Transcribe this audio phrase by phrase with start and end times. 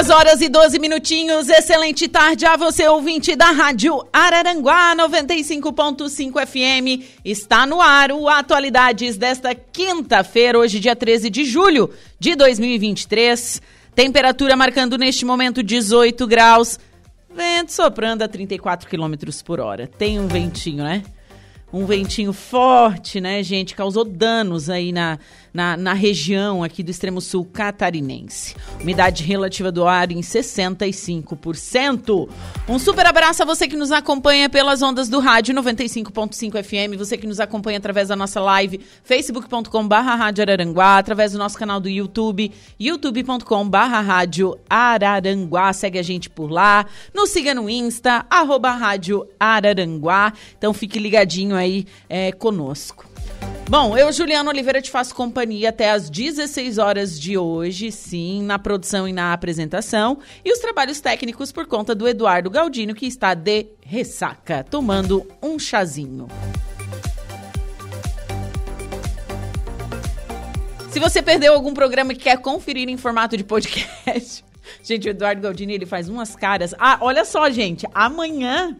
[0.00, 1.50] Duas horas e 12 minutinhos.
[1.50, 7.04] Excelente tarde a você, ouvinte da Rádio Araranguá 95.5 FM.
[7.22, 13.60] Está no ar o Atualidades desta quinta-feira, hoje, dia 13 de julho de 2023.
[13.94, 16.80] Temperatura marcando neste momento 18 graus.
[17.34, 19.86] Vento soprando a 34 quilômetros por hora.
[19.86, 21.02] Tem um ventinho, né?
[21.70, 23.74] Um ventinho forte, né, gente?
[23.74, 25.18] Causou danos aí na
[25.52, 28.54] na, na região aqui do extremo sul catarinense.
[28.80, 32.28] Umidade relativa do ar em 65%.
[32.68, 37.16] Um super abraço a você que nos acompanha pelas ondas do rádio 95.5 FM, você
[37.16, 41.88] que nos acompanha através da nossa live facebook.com.br rádio Araranguá, através do nosso canal do
[41.88, 45.72] YouTube, youtube.com.br rádio Araranguá.
[45.72, 46.86] Segue a gente por lá.
[47.14, 50.32] Nos siga no Insta, arroba rádio Araranguá.
[50.56, 53.09] Então fique ligadinho aí é, conosco.
[53.70, 58.58] Bom, eu, Juliana Oliveira, te faço companhia até às 16 horas de hoje, sim, na
[58.58, 60.18] produção e na apresentação.
[60.44, 65.56] E os trabalhos técnicos por conta do Eduardo Galdino, que está de ressaca, tomando um
[65.56, 66.26] chazinho.
[70.90, 74.44] Se você perdeu algum programa que quer conferir em formato de podcast,
[74.82, 76.74] gente, o Eduardo Galdini ele faz umas caras.
[76.76, 78.76] Ah, olha só, gente, amanhã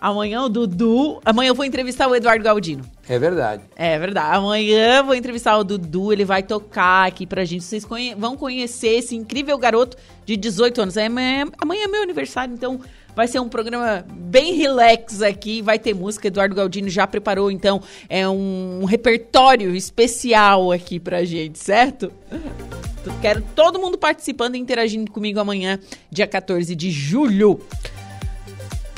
[0.00, 1.20] Amanhã o Dudu.
[1.24, 2.84] Amanhã eu vou entrevistar o Eduardo Galdino.
[3.08, 3.62] É verdade.
[3.76, 4.36] É verdade.
[4.36, 7.64] Amanhã eu vou entrevistar o Dudu, ele vai tocar aqui pra gente.
[7.64, 10.96] Vocês conhe vão conhecer esse incrível garoto de 18 anos.
[10.96, 12.80] Amanhã, amanhã é meu aniversário, então
[13.16, 15.60] vai ser um programa bem relax aqui.
[15.62, 16.28] Vai ter música.
[16.28, 22.12] Eduardo Galdino já preparou, então, é um, um repertório especial aqui pra gente, certo?
[23.20, 25.78] Quero todo mundo participando e interagindo comigo amanhã,
[26.10, 27.60] dia 14 de julho.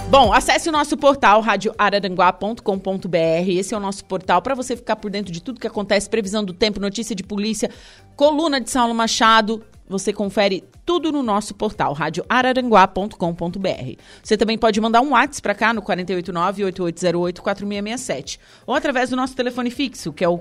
[0.09, 3.49] Bom, acesse o nosso portal radioararanguá.com.br.
[3.49, 6.45] Esse é o nosso portal para você ficar por dentro de tudo que acontece, previsão
[6.45, 7.71] do tempo, notícia de polícia,
[8.17, 9.63] coluna de Saulo Machado.
[9.89, 13.97] Você confere tudo no nosso portal radioararanguá.com.br.
[14.23, 19.71] Você também pode mandar um WhatsApp para cá no 489-8808-4667 ou através do nosso telefone
[19.71, 20.41] fixo, que é o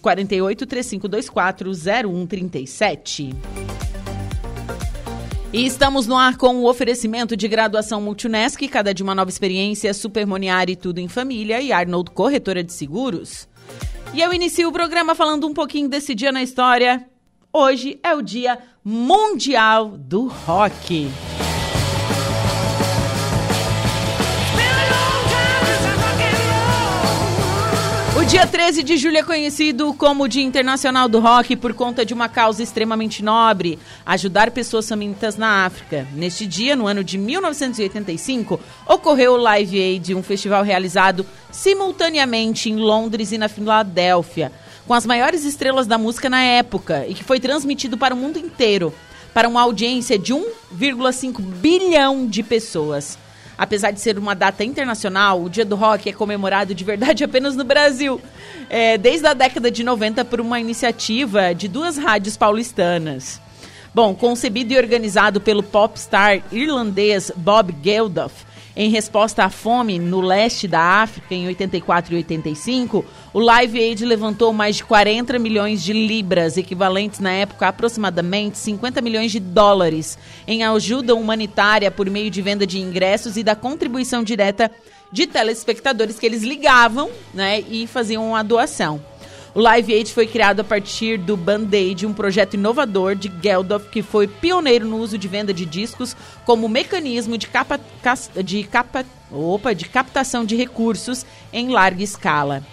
[0.00, 3.34] 48 3524 0137.
[5.56, 9.94] E estamos no ar com o oferecimento de graduação Multunesc, cada de uma nova experiência,
[9.94, 13.48] Supermoniar e tudo em família e Arnold Corretora de Seguros.
[14.12, 17.08] E eu inicio o programa falando um pouquinho desse dia na história.
[17.50, 21.08] Hoje é o Dia Mundial do Rock.
[28.36, 32.28] Dia 13 de julho é conhecido como Dia Internacional do Rock por conta de uma
[32.28, 36.06] causa extremamente nobre, ajudar pessoas famintas na África.
[36.12, 42.76] Neste dia, no ano de 1985, ocorreu o Live Aid, um festival realizado simultaneamente em
[42.76, 44.52] Londres e na Filadélfia,
[44.86, 48.38] com as maiores estrelas da música na época e que foi transmitido para o mundo
[48.38, 48.92] inteiro,
[49.32, 53.16] para uma audiência de 1,5 bilhão de pessoas.
[53.58, 57.56] Apesar de ser uma data internacional, o Dia do Rock é comemorado de verdade apenas
[57.56, 58.20] no Brasil,
[58.68, 63.40] é, desde a década de 90 por uma iniciativa de duas rádios paulistanas.
[63.94, 68.44] Bom, concebido e organizado pelo popstar irlandês Bob Geldof,
[68.76, 73.02] em resposta à fome no leste da África em 84 e 85,
[73.36, 78.56] o Live Aid levantou mais de 40 milhões de libras, equivalentes na época a aproximadamente
[78.56, 83.54] 50 milhões de dólares, em ajuda humanitária por meio de venda de ingressos e da
[83.54, 84.70] contribuição direta
[85.12, 89.04] de telespectadores que eles ligavam né, e faziam a doação.
[89.54, 94.00] O Live Aid foi criado a partir do Band-Aid, um projeto inovador de Geldof que
[94.00, 96.16] foi pioneiro no uso de venda de discos
[96.46, 97.78] como mecanismo de, capa,
[98.42, 102.64] de, capa, opa, de captação de recursos em larga escala.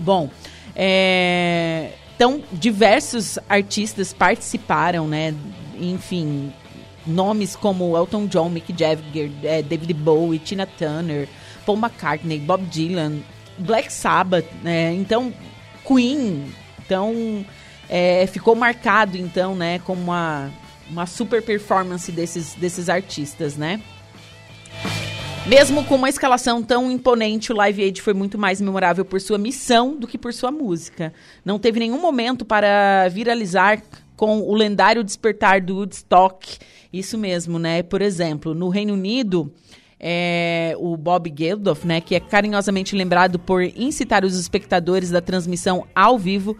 [0.00, 0.30] Bom,
[0.74, 5.34] é, então diversos artistas participaram, né?
[5.78, 6.52] Enfim,
[7.06, 11.28] nomes como Elton John, Mick Jagger, é, David Bowie, Tina Turner,
[11.64, 13.18] Paul McCartney, Bob Dylan,
[13.58, 14.92] Black Sabbath, né?
[14.94, 15.32] Então
[15.86, 16.52] Queen.
[16.84, 17.44] Então,
[17.88, 20.50] é, ficou marcado, então, né, como uma,
[20.88, 23.80] uma super performance desses, desses artistas, né?
[25.46, 29.38] Mesmo com uma escalação tão imponente, o Live Aid foi muito mais memorável por sua
[29.38, 31.12] missão do que por sua música.
[31.44, 33.82] Não teve nenhum momento para viralizar
[34.16, 36.58] com o lendário despertar do Woodstock.
[36.92, 37.82] Isso mesmo, né?
[37.82, 39.50] Por exemplo, no Reino Unido,
[39.98, 45.86] é, o Bob Geldof, né, que é carinhosamente lembrado por incitar os espectadores da transmissão
[45.94, 46.56] ao vivo,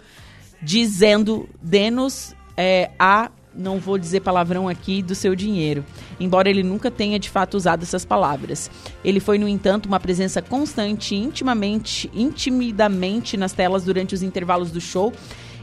[0.62, 5.84] dizendo: denos é, a não vou dizer palavrão aqui, do seu dinheiro,
[6.18, 8.70] embora ele nunca tenha de fato usado essas palavras.
[9.04, 14.80] Ele foi, no entanto, uma presença constante, intimamente, intimidamente nas telas durante os intervalos do
[14.80, 15.12] show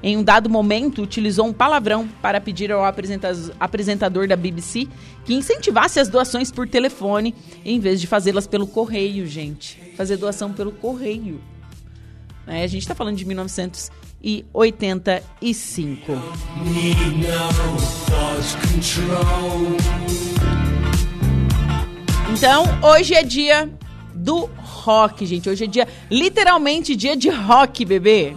[0.01, 4.87] em um dado momento, utilizou um palavrão para pedir ao apresentador da BBC
[5.25, 7.33] que incentivasse as doações por telefone
[7.65, 9.93] em vez de fazê-las pelo correio, gente.
[9.95, 11.41] Fazer doação pelo correio.
[12.45, 13.25] É, a gente está falando de
[14.21, 16.11] 1985.
[22.31, 23.69] Então, hoje é dia
[24.13, 25.49] do rock, gente.
[25.49, 28.35] Hoje é dia, literalmente, dia de rock, bebê.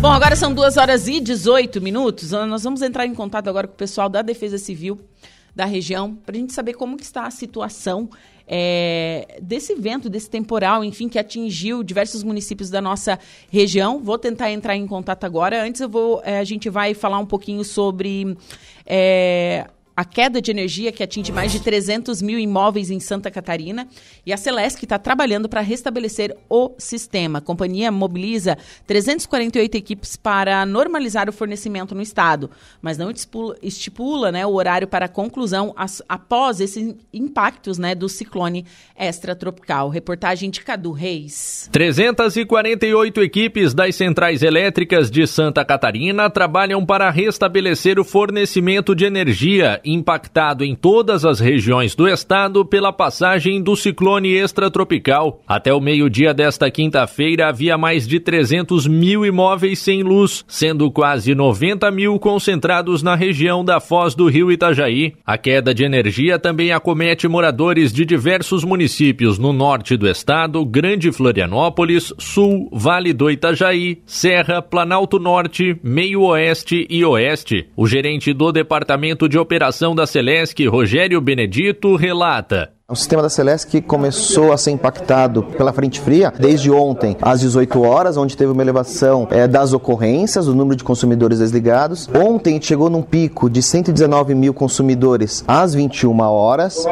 [0.00, 2.30] Bom, agora são 2 horas e 18 minutos.
[2.30, 4.98] Nós vamos entrar em contato agora com o pessoal da Defesa Civil
[5.54, 8.08] da região para a gente saber como que está a situação
[8.52, 13.16] é, desse vento, desse temporal, enfim, que atingiu diversos municípios da nossa
[13.48, 14.02] região.
[14.02, 15.62] Vou tentar entrar em contato agora.
[15.62, 18.36] Antes eu vou, é, a gente vai falar um pouquinho sobre
[18.84, 19.68] é,
[20.00, 23.86] a queda de energia que atinge mais de 300 mil imóveis em Santa Catarina
[24.24, 27.38] e a Celesc está trabalhando para restabelecer o sistema.
[27.38, 28.56] A companhia mobiliza
[28.86, 32.50] 348 equipes para normalizar o fornecimento no estado,
[32.80, 37.94] mas não estipula, estipula né, o horário para a conclusão as, após esses impactos né,
[37.94, 38.64] do ciclone
[38.98, 39.90] extratropical.
[39.90, 41.68] Reportagem de Cadu Reis.
[41.72, 49.78] 348 equipes das centrais elétricas de Santa Catarina trabalham para restabelecer o fornecimento de energia
[49.92, 55.40] impactado em todas as regiões do estado pela passagem do ciclone extratropical.
[55.46, 61.34] Até o meio-dia desta quinta-feira havia mais de 300 mil imóveis sem luz, sendo quase
[61.34, 65.14] 90 mil concentrados na região da Foz do Rio Itajaí.
[65.24, 71.12] A queda de energia também acomete moradores de diversos municípios no norte do estado, Grande
[71.12, 77.68] Florianópolis, Sul, Vale do Itajaí, Serra, Planalto Norte, Meio Oeste e Oeste.
[77.76, 79.38] O gerente do Departamento de
[79.70, 82.72] Operação da Celesc, Rogério Benedito, relata.
[82.90, 87.80] O sistema da Celesc começou a ser impactado pela frente fria desde ontem às 18
[87.82, 92.10] horas, onde teve uma elevação é, das ocorrências, do número de consumidores desligados.
[92.12, 96.84] Ontem chegou num pico de 119 mil consumidores às 21 horas.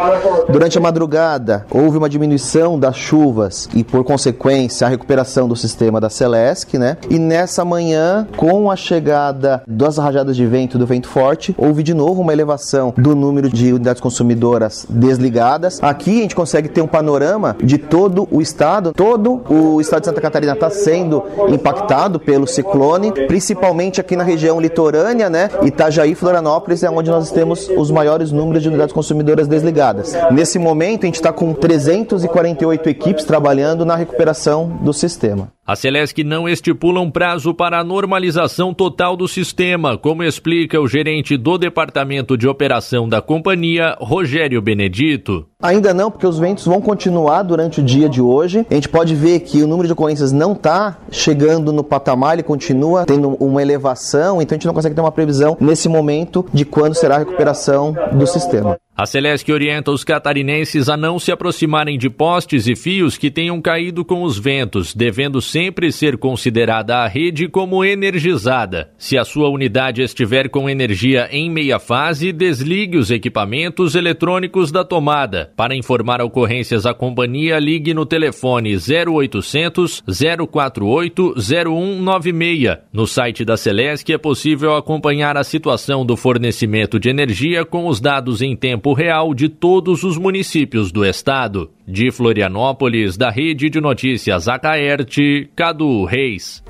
[0.48, 6.00] Durante a madrugada houve uma diminuição das chuvas e, por consequência, a recuperação do sistema
[6.00, 6.96] da Celesc, né?
[7.10, 11.92] E nessa manhã, com a chegada das rajadas de vento do vento forte, houve de
[11.92, 16.86] novo uma elevação do número de unidades consumidoras desligadas Aqui a gente consegue ter um
[16.86, 18.92] panorama de todo o estado.
[18.92, 24.60] Todo o estado de Santa Catarina está sendo impactado pelo ciclone, principalmente aqui na região
[24.60, 25.48] litorânea, né?
[25.62, 30.14] Itajaí, Florianópolis é onde nós temos os maiores números de unidades consumidoras desligadas.
[30.30, 35.48] Nesse momento, a gente está com 348 equipes trabalhando na recuperação do sistema.
[35.68, 40.88] A Celesc não estipula um prazo para a normalização total do sistema, como explica o
[40.88, 45.46] gerente do Departamento de Operação da companhia, Rogério Benedito.
[45.78, 48.66] Ainda não, porque os ventos vão continuar durante o dia de hoje.
[48.68, 52.42] A gente pode ver que o número de ocorrências não está chegando no patamar, ele
[52.42, 56.64] continua tendo uma elevação, então a gente não consegue ter uma previsão nesse momento de
[56.64, 58.76] quando será a recuperação do sistema.
[59.00, 63.62] A Celesc orienta os catarinenses a não se aproximarem de postes e fios que tenham
[63.62, 68.90] caído com os ventos, devendo sempre ser considerada a rede como energizada.
[68.98, 74.82] Se a sua unidade estiver com energia em meia fase, desligue os equipamentos eletrônicos da
[74.82, 75.52] tomada.
[75.54, 80.02] Para informar ocorrências à companhia, ligue no telefone 0800
[80.50, 82.78] 048 0196.
[82.92, 88.00] No site da Celesc é possível acompanhar a situação do fornecimento de energia com os
[88.00, 91.70] dados em tempo tempo real de todos os municípios do estado.
[91.86, 96.62] De Florianópolis, da Rede de Notícias Acaerte, Cadu Reis.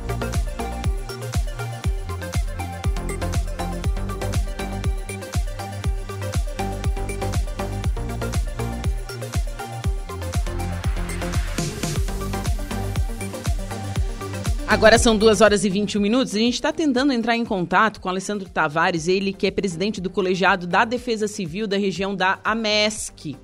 [14.68, 16.34] Agora são 2 horas e 21 minutos.
[16.34, 20.10] A gente está tentando entrar em contato com Alessandro Tavares, ele que é presidente do
[20.10, 23.34] colegiado da Defesa Civil da região da AMESC.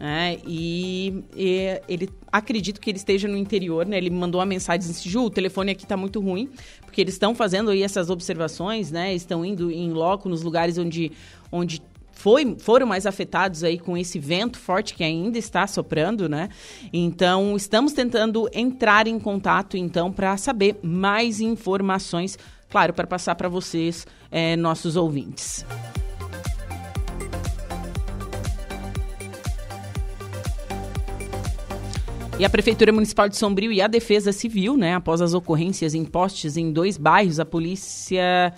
[0.00, 0.38] Né?
[0.46, 3.98] E, e, ele acredito que ele esteja no interior, né?
[3.98, 6.48] Ele mandou uma mensagem disse, Ju, o telefone aqui está muito ruim,
[6.86, 9.14] porque eles estão fazendo aí essas observações, né?
[9.14, 11.12] Estão indo em loco nos lugares onde,
[11.52, 11.82] onde
[12.20, 16.50] foi, foram mais afetados aí com esse vento forte que ainda está soprando, né?
[16.92, 23.48] Então, estamos tentando entrar em contato, então, para saber mais informações, claro, para passar para
[23.48, 25.64] vocês, é, nossos ouvintes.
[32.38, 36.04] E a Prefeitura Municipal de Sombrio e a Defesa Civil, né, após as ocorrências em
[36.04, 38.52] postes em dois bairros, a polícia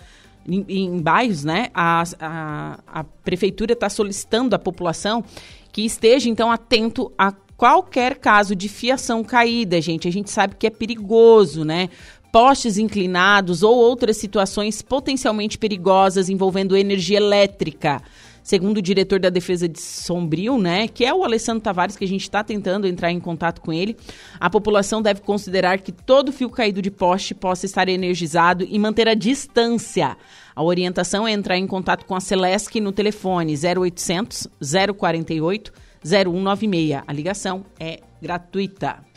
[0.48, 5.24] em, em bairros, né, a, a, a prefeitura está solicitando à população
[5.72, 10.08] que esteja, então, atento a qualquer caso de fiação caída, gente.
[10.08, 11.88] A gente sabe que é perigoso, né?
[12.32, 18.02] Postes inclinados ou outras situações potencialmente perigosas envolvendo energia elétrica
[18.42, 22.08] segundo o diretor da Defesa de Sombrio, né, que é o Alessandro Tavares, que a
[22.08, 23.96] gente está tentando entrar em contato com ele,
[24.38, 29.08] a população deve considerar que todo fio caído de poste possa estar energizado e manter
[29.08, 30.16] a distância.
[30.54, 34.48] A orientação é entrar em contato com a Celesc no telefone 0800
[34.96, 35.72] 048
[36.04, 37.02] 0196.
[37.06, 39.11] A ligação é gratuita.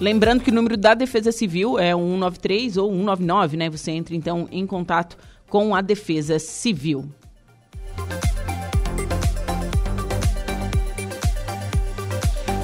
[0.00, 3.68] Lembrando que o número da Defesa Civil é 193 ou 199, né?
[3.68, 5.16] Você entra então em contato
[5.48, 7.10] com a Defesa Civil.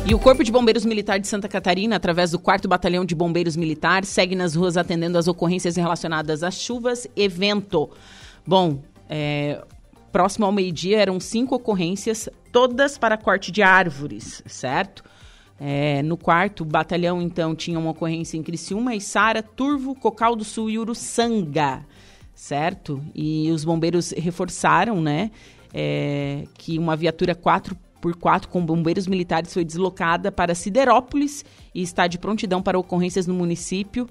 [0.06, 3.56] E o Corpo de Bombeiros Militar de Santa Catarina, através do 4 Batalhão de Bombeiros
[3.56, 7.90] Militares, segue nas ruas atendendo as ocorrências relacionadas às chuvas e vento.
[8.46, 9.60] Bom, é,
[10.12, 15.02] próximo ao meio-dia eram cinco ocorrências, todas para corte de árvores, certo?
[15.58, 20.68] É, no quarto batalhão, então, tinha uma ocorrência em Criciúma, Sara, Turvo, Cocal do Sul
[20.68, 21.86] e Uruçanga,
[22.34, 23.00] certo?
[23.14, 25.30] E os bombeiros reforçaram, né,
[25.72, 32.18] é, que uma viatura 4x4 com bombeiros militares foi deslocada para Siderópolis e está de
[32.18, 34.08] prontidão para ocorrências no município.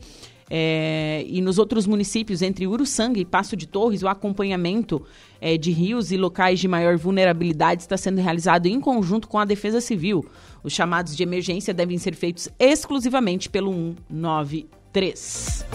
[0.50, 5.02] É, e nos outros municípios, entre Uruçanga e Passo de Torres, o acompanhamento
[5.42, 9.46] é, de rios e locais de maior vulnerabilidade está sendo realizado em conjunto com a
[9.46, 10.26] Defesa Civil.
[10.64, 13.74] Os chamados de emergência devem ser feitos exclusivamente pelo
[14.10, 15.66] 193.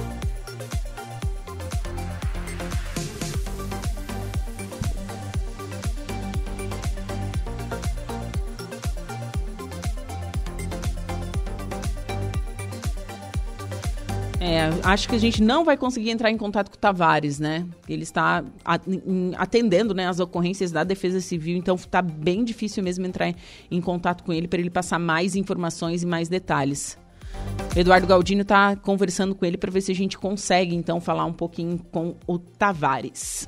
[14.40, 17.66] É, acho que a gente não vai conseguir entrar em contato com o Tavares, né?
[17.88, 18.45] Ele está
[19.37, 23.35] atendendo né, as ocorrências da Defesa Civil, então está bem difícil mesmo entrar
[23.68, 26.97] em contato com ele para ele passar mais informações e mais detalhes.
[27.76, 31.33] Eduardo Galdino está conversando com ele para ver se a gente consegue então falar um
[31.33, 33.47] pouquinho com o Tavares.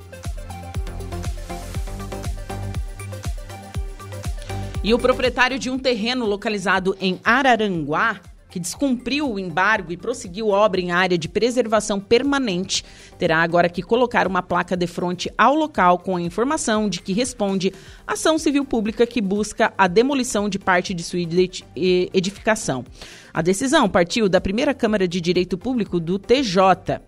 [4.83, 8.19] E o proprietário de um terreno localizado em Araranguá
[8.51, 12.83] que descumpriu o embargo e prosseguiu obra em área de preservação permanente,
[13.17, 17.13] terá agora que colocar uma placa de frente ao local com a informação de que
[17.13, 17.73] responde
[18.05, 21.19] ação civil pública que busca a demolição de parte de sua
[22.13, 22.85] edificação.
[23.33, 27.01] A decisão partiu da primeira Câmara de Direito Público do TJ.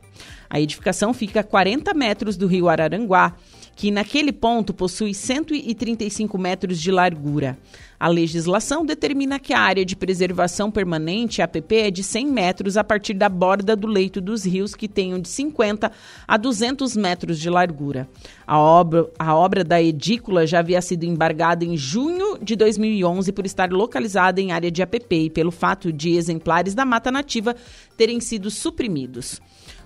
[0.49, 3.35] A edificação fica a 40 metros do rio Araranguá
[3.75, 7.57] que naquele ponto possui 135 metros de largura.
[7.99, 12.83] A legislação determina que a área de preservação permanente, APP, é de 100 metros a
[12.83, 15.89] partir da borda do leito dos rios, que tenham de 50
[16.27, 18.09] a 200 metros de largura.
[18.45, 23.45] A obra, a obra da edícula já havia sido embargada em junho de 2011 por
[23.45, 27.55] estar localizada em área de APP e pelo fato de exemplares da mata nativa
[27.95, 29.41] terem sido suprimidos.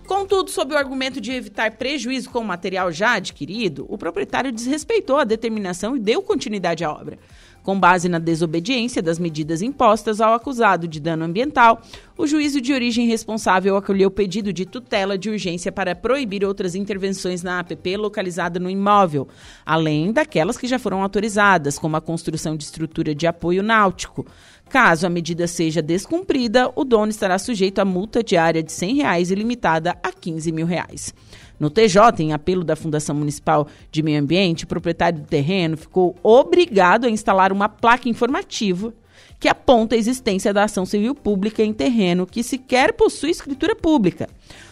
[0.07, 5.17] Contudo, sob o argumento de evitar prejuízo com o material já adquirido, o proprietário desrespeitou
[5.17, 7.19] a determinação e deu continuidade à obra.
[7.61, 11.81] Com base na desobediência das medidas impostas ao acusado de dano ambiental,
[12.17, 16.75] o juízo de origem responsável acolheu o pedido de tutela de urgência para proibir outras
[16.75, 19.27] intervenções na APP localizada no imóvel,
[19.65, 24.25] além daquelas que já foram autorizadas, como a construção de estrutura de apoio náutico.
[24.69, 29.31] Caso a medida seja descumprida, o dono estará sujeito a multa diária de 100 reais
[29.31, 31.13] e limitada a 15 mil reais.
[31.59, 36.15] No TJ, em apelo da Fundação Municipal de Meio Ambiente, o proprietário do terreno ficou
[36.21, 38.93] obrigado a instalar uma placa informativa
[39.39, 44.27] que aponta a existência da ação civil pública em terreno que sequer possui escritura pública.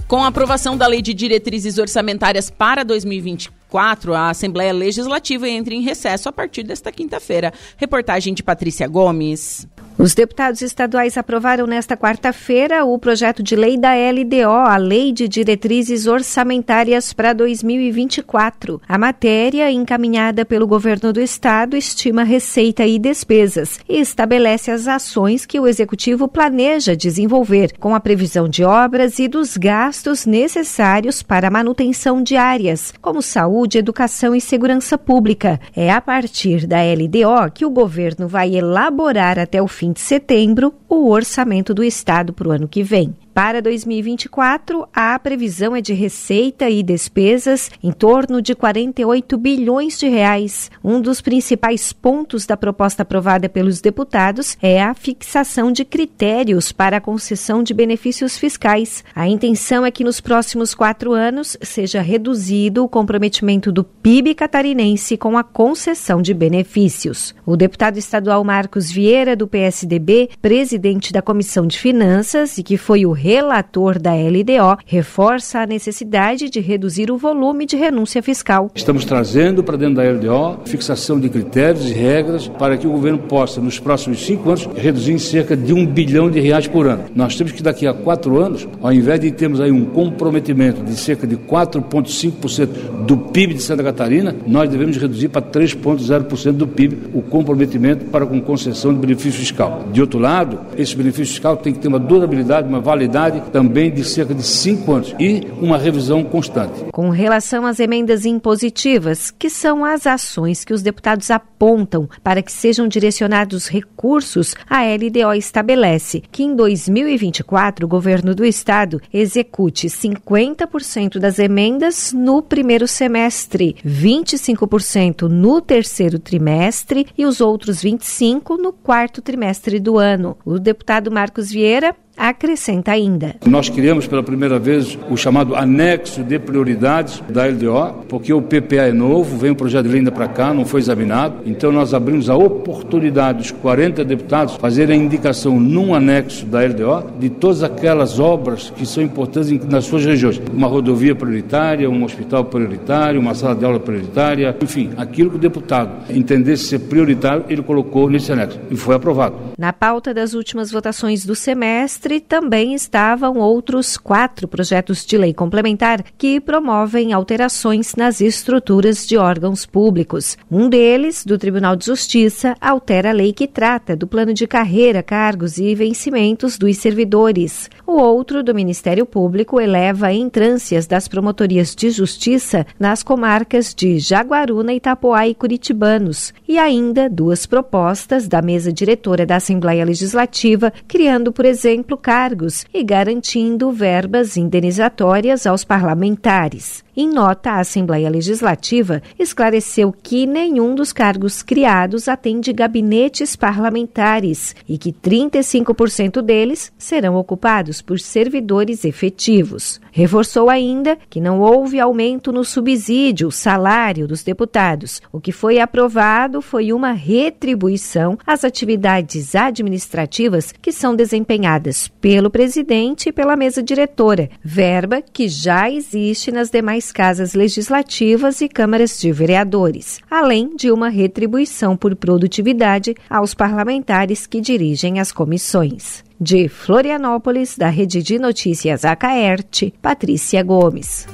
[0.09, 5.83] Com a aprovação da Lei de Diretrizes Orçamentárias para 2024, a Assembleia Legislativa entra em
[5.83, 7.53] recesso a partir desta quinta-feira.
[7.77, 9.69] Reportagem de Patrícia Gomes.
[9.99, 15.27] Os deputados estaduais aprovaram nesta quarta-feira o projeto de lei da LDO, a Lei de
[15.27, 18.79] Diretrizes Orçamentárias para 2024.
[18.87, 25.47] A matéria, encaminhada pelo governo do estado, estima receita e despesas e estabelece as ações
[25.47, 31.49] que o executivo planeja desenvolver, com a previsão de obras e dos gastos necessários para
[31.49, 35.59] a manutenção de áreas, como saúde, educação e segurança pública.
[35.75, 40.01] É a partir da LDO que o governo vai elaborar até o fim fim de
[40.01, 43.15] setembro o orçamento do Estado para o ano que vem.
[43.37, 50.09] Para 2024, a previsão é de receita e despesas em torno de 48 bilhões de
[50.09, 50.71] reais.
[50.83, 56.97] Um dos principais pontos da proposta aprovada pelos deputados é a fixação de critérios para
[56.97, 59.05] a concessão de benefícios fiscais.
[59.15, 65.19] A intenção é que nos próximos quatro anos seja reduzido o comprometimento do PIB catarinense
[65.19, 67.35] com a concessão de benefícios.
[67.45, 73.05] O deputado estadual Marcos Vieira, do PSDB, presidente da Comissão de Finanças e que foi
[73.05, 78.71] o relator da LDO, reforça a necessidade de reduzir o volume de renúncia fiscal.
[78.73, 83.19] Estamos trazendo para dentro da LDO fixação de critérios e regras para que o governo
[83.19, 87.07] possa, nos próximos cinco anos, reduzir em cerca de um bilhão de reais por ano.
[87.17, 90.95] Nós temos que daqui a quatro anos, ao invés de termos aí um comprometimento de
[90.95, 92.69] cerca de 4,5%
[93.07, 98.25] do PIB de Santa Catarina, nós devemos reduzir para 3,0% do PIB o comprometimento para
[98.25, 99.89] com concessão de benefício fiscal.
[99.93, 103.16] De outro lado, esse benefício fiscal tem que ter uma durabilidade, uma validade
[103.53, 106.85] também de cerca de cinco anos e uma revisão constante.
[106.93, 112.53] Com relação às emendas impositivas, que são as ações que os deputados apontam para que
[112.53, 121.19] sejam direcionados recursos, a LDO estabelece que em 2024 o governo do estado execute 50%
[121.19, 129.23] das emendas no primeiro semestre, 25% no terceiro trimestre e os outros 25% no quarto
[129.23, 130.37] trimestre do ano.
[130.45, 133.37] O deputado Marcos Vieira acrescenta ainda.
[133.45, 138.89] Nós criamos pela primeira vez o chamado anexo de prioridades da LDO, porque o PPA
[138.89, 141.43] é novo, vem o projeto de lei ainda para cá, não foi examinado.
[141.45, 147.19] Então nós abrimos a oportunidade dos 40 deputados fazerem a indicação num anexo da LDO
[147.19, 150.41] de todas aquelas obras que são importantes nas suas regiões.
[150.53, 155.41] Uma rodovia prioritária, um hospital prioritário, uma sala de aula prioritária, enfim, aquilo que o
[155.41, 159.37] deputado entendesse ser prioritário, ele colocou nesse anexo e foi aprovado.
[159.59, 165.35] Na pauta das últimas votações do semestre, semestre também estavam outros quatro projetos de lei
[165.35, 170.39] complementar que promovem alterações nas estruturas de órgãos públicos.
[170.51, 175.03] Um deles, do Tribunal de Justiça, altera a lei que trata do plano de carreira,
[175.03, 177.69] cargos e vencimentos dos servidores.
[177.87, 184.73] O outro, do Ministério Público, eleva entrâncias das promotorias de justiça nas comarcas de Jaguaruna,
[184.73, 186.33] Itapoá e Curitibanos.
[186.47, 192.83] E ainda duas propostas da mesa diretora da Assembleia Legislativa, criando, por exemplo, cargos e
[192.83, 196.86] garantindo verbas indenizatórias aos parlamentares.
[196.99, 204.79] Em nota, a Assembleia Legislativa esclareceu que nenhum dos cargos criados atende gabinetes parlamentares e
[204.79, 209.79] que 35% deles serão ocupados por servidores efetivos.
[209.93, 215.03] Reforçou ainda que não houve aumento no subsídio, salário dos deputados.
[215.13, 223.11] O que foi aprovado foi uma retribuição às atividades administrativas que são desempenhadas pelo presidente
[223.11, 229.13] e pela mesa diretora, verba que já existe nas demais casas legislativas e câmaras de
[229.13, 236.05] vereadores, além de uma retribuição por produtividade aos parlamentares que dirigem as comissões.
[236.21, 241.07] De Florianópolis, da Rede de Notícias Acaerte, Patrícia Gomes.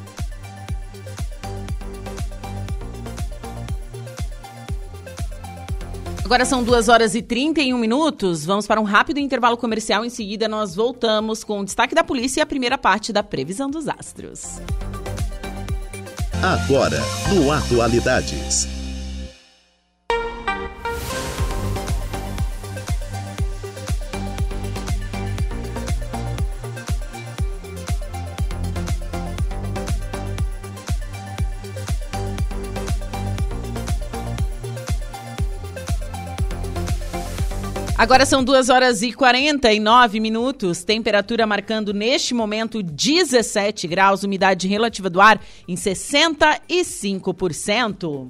[6.32, 8.46] Agora são 2 horas e 31 minutos.
[8.46, 10.02] Vamos para um rápido intervalo comercial.
[10.02, 13.70] Em seguida, nós voltamos com o destaque da polícia e a primeira parte da previsão
[13.70, 14.58] dos astros.
[16.42, 17.00] Agora,
[17.32, 18.81] no Atualidades.
[38.02, 45.08] Agora são 2 horas e 49 minutos, temperatura marcando neste momento 17 graus, umidade relativa
[45.08, 48.28] do ar em 65%.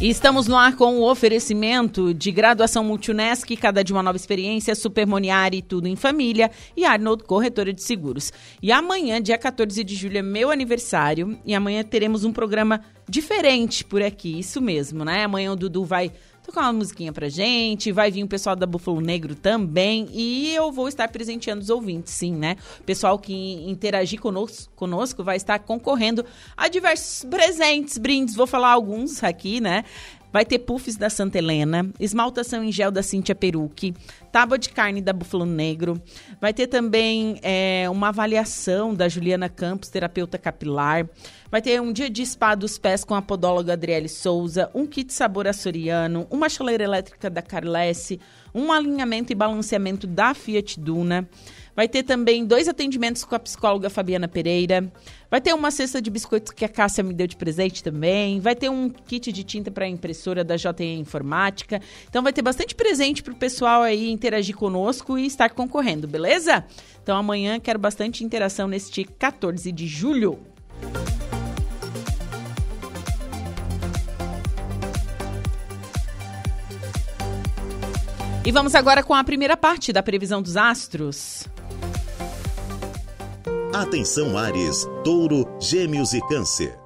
[0.00, 4.74] E estamos no ar com o oferecimento de graduação Multunesc, cada de uma nova experiência,
[4.74, 8.32] Supermoniari, tudo em família e Arnold Corretora de Seguros.
[8.62, 13.84] E amanhã, dia 14 de julho, é meu aniversário e amanhã teremos um programa diferente
[13.84, 15.24] por aqui, isso mesmo, né?
[15.24, 16.10] Amanhã o Dudu vai
[16.50, 20.72] tocar uma musiquinha pra gente, vai vir o pessoal da Búfalo Negro também e eu
[20.72, 22.56] vou estar presenteando os ouvintes, sim, né?
[22.80, 23.32] O pessoal que
[23.70, 29.84] interagir conosco, conosco vai estar concorrendo a diversos presentes, brindes, vou falar alguns aqui, né?
[30.32, 33.94] Vai ter puffs da Santa Helena, esmaltação em gel da Cíntia Peruque,
[34.30, 36.00] tábua de carne da Búfalo Negro.
[36.40, 41.08] Vai ter também é, uma avaliação da Juliana Campos, terapeuta capilar.
[41.50, 45.12] Vai ter um dia de spa dos pés com a podóloga Adriele Souza, um kit
[45.12, 48.20] sabor açoriano, uma chaleira elétrica da Carlesse,
[48.54, 51.28] um alinhamento e balanceamento da Fiat Duna.
[51.74, 54.92] Vai ter também dois atendimentos com a psicóloga Fabiana Pereira.
[55.30, 58.40] Vai ter uma cesta de biscoitos que a Cássia me deu de presente também.
[58.40, 61.80] Vai ter um kit de tinta para impressora da JE Informática.
[62.08, 66.64] Então vai ter bastante presente para o pessoal aí interagir conosco e estar concorrendo, beleza?
[67.02, 70.38] Então amanhã quero bastante interação neste 14 de julho.
[78.44, 81.46] E vamos agora com a primeira parte da previsão dos astros.
[83.72, 86.76] Atenção Ares, Touro, Gêmeos e Câncer.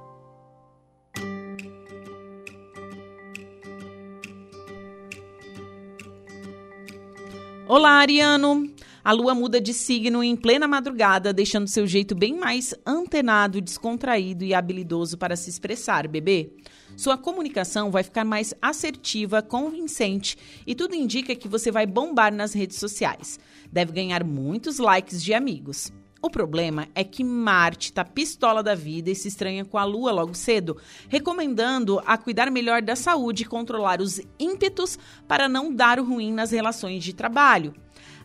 [7.67, 8.71] Olá, Ariano.
[9.03, 14.43] A lua muda de signo em plena madrugada, deixando seu jeito bem mais antenado, descontraído
[14.43, 16.51] e habilidoso para se expressar, bebê.
[16.95, 22.53] Sua comunicação vai ficar mais assertiva, convincente e tudo indica que você vai bombar nas
[22.53, 23.39] redes sociais.
[23.71, 25.91] Deve ganhar muitos likes de amigos.
[26.25, 30.11] O problema é que Marte está pistola da vida e se estranha com a Lua
[30.11, 30.75] logo cedo,
[31.07, 36.33] recomendando a cuidar melhor da saúde e controlar os ímpetos para não dar o ruim
[36.33, 37.75] nas relações de trabalho.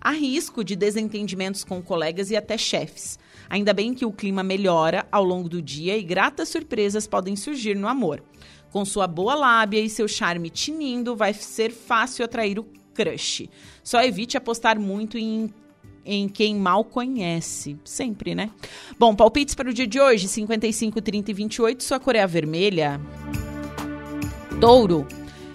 [0.00, 3.18] Há risco de desentendimentos com colegas e até chefes.
[3.50, 7.76] Ainda bem que o clima melhora ao longo do dia e gratas surpresas podem surgir
[7.76, 8.22] no amor.
[8.70, 13.46] Com sua boa lábia e seu charme tinindo, vai ser fácil atrair o crush.
[13.84, 15.52] Só evite apostar muito em
[16.10, 17.76] em quem mal conhece.
[17.84, 18.50] Sempre, né?
[18.98, 21.84] Bom, palpites para o dia de hoje: 55, 30 e 28.
[21.84, 23.00] Sua cor é vermelha.
[24.60, 25.06] Touro.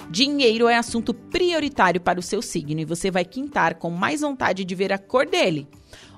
[0.10, 4.64] Dinheiro é assunto prioritário para o seu signo e você vai quintar com mais vontade
[4.64, 5.68] de ver a cor dele.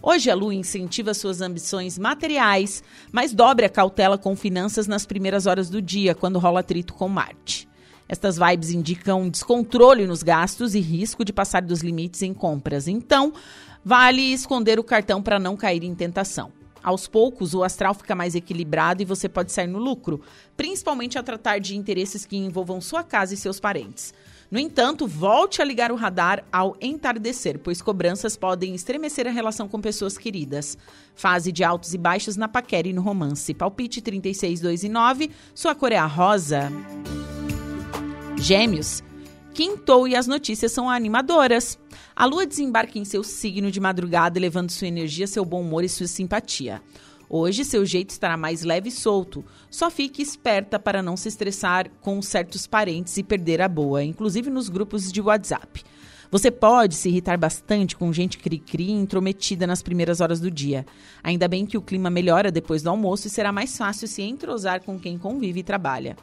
[0.04, 5.48] Hoje a lua incentiva suas ambições materiais, mas dobre a cautela com finanças nas primeiras
[5.48, 7.68] horas do dia, quando rola atrito com Marte.
[8.10, 12.88] Estas vibes indicam descontrole nos gastos e risco de passar dos limites em compras.
[12.88, 13.34] Então,
[13.88, 16.52] vale esconder o cartão para não cair em tentação.
[16.84, 20.20] Aos poucos, o astral fica mais equilibrado e você pode sair no lucro,
[20.58, 24.14] principalmente a tratar de interesses que envolvam sua casa e seus parentes.
[24.52, 29.70] No entanto, volte a ligar o radar ao entardecer, pois cobranças podem estremecer a relação
[29.70, 30.78] com pessoas queridas.
[31.16, 33.54] Fase de altos e baixos na paquera e no romance.
[33.54, 35.32] Palpite 36, 2 e 9.
[35.56, 36.70] Sua cor é a rosa.
[38.36, 39.02] Gêmeos.
[39.54, 41.80] Quintou e as notícias são animadoras.
[42.18, 45.90] A lua desembarca em seu signo de madrugada, elevando sua energia, seu bom humor e
[45.90, 46.82] sua simpatia.
[47.30, 49.46] Hoje, seu jeito estará mais leve e solto.
[49.70, 54.50] Só fique esperta para não se estressar com certos parentes e perder a boa, inclusive
[54.50, 55.84] nos grupos de WhatsApp.
[56.32, 60.88] Você pode se irritar bastante com gente cri-cri intrometida nas primeiras horas do dia.
[61.24, 64.82] Ainda bem que o clima melhora depois do almoço e será mais fácil se entrosar
[64.84, 66.18] com quem convive e trabalha.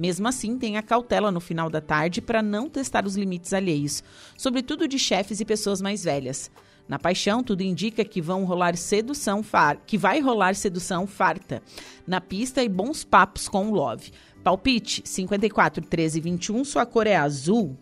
[0.00, 4.02] Mesmo assim, tenha cautela no final da tarde para não testar os limites alheios,
[4.34, 6.50] sobretudo de chefes e pessoas mais velhas.
[6.88, 11.62] Na paixão, tudo indica que vão rolar sedução far, que vai rolar sedução farta
[12.06, 14.10] na pista e bons papos com o Love.
[14.42, 17.76] Palpite 54 13 21, sua cor é azul.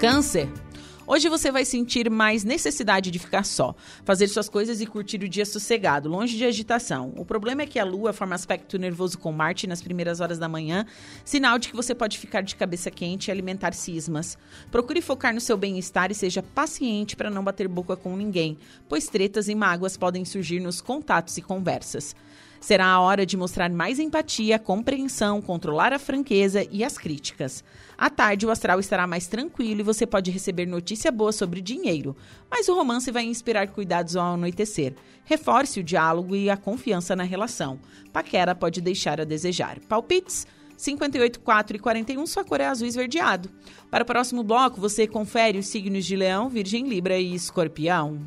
[0.00, 0.65] Câncer.
[1.08, 5.28] Hoje você vai sentir mais necessidade de ficar só, fazer suas coisas e curtir o
[5.28, 7.14] dia sossegado, longe de agitação.
[7.16, 10.48] O problema é que a Lua forma aspecto nervoso com Marte nas primeiras horas da
[10.48, 10.84] manhã,
[11.24, 14.36] sinal de que você pode ficar de cabeça quente e alimentar cismas.
[14.68, 19.06] Procure focar no seu bem-estar e seja paciente para não bater boca com ninguém, pois
[19.06, 22.16] tretas e mágoas podem surgir nos contatos e conversas.
[22.60, 27.62] Será a hora de mostrar mais empatia, compreensão, controlar a franqueza e as críticas.
[27.98, 32.14] À tarde, o astral estará mais tranquilo e você pode receber notícia boa sobre dinheiro,
[32.50, 34.94] mas o romance vai inspirar cuidados ao anoitecer.
[35.24, 37.80] Reforce o diálogo e a confiança na relação.
[38.12, 39.80] Paquera pode deixar a desejar.
[39.88, 40.46] Palpites?
[40.76, 43.48] 58, 4 e 41, sua cor é azul esverdeado.
[43.90, 48.20] Para o próximo bloco, você confere os signos de Leão, Virgem, Libra e Escorpião.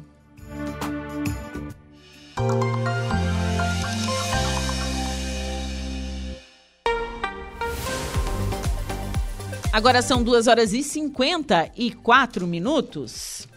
[9.71, 13.47] Agora são 2 horas e 54 minutos.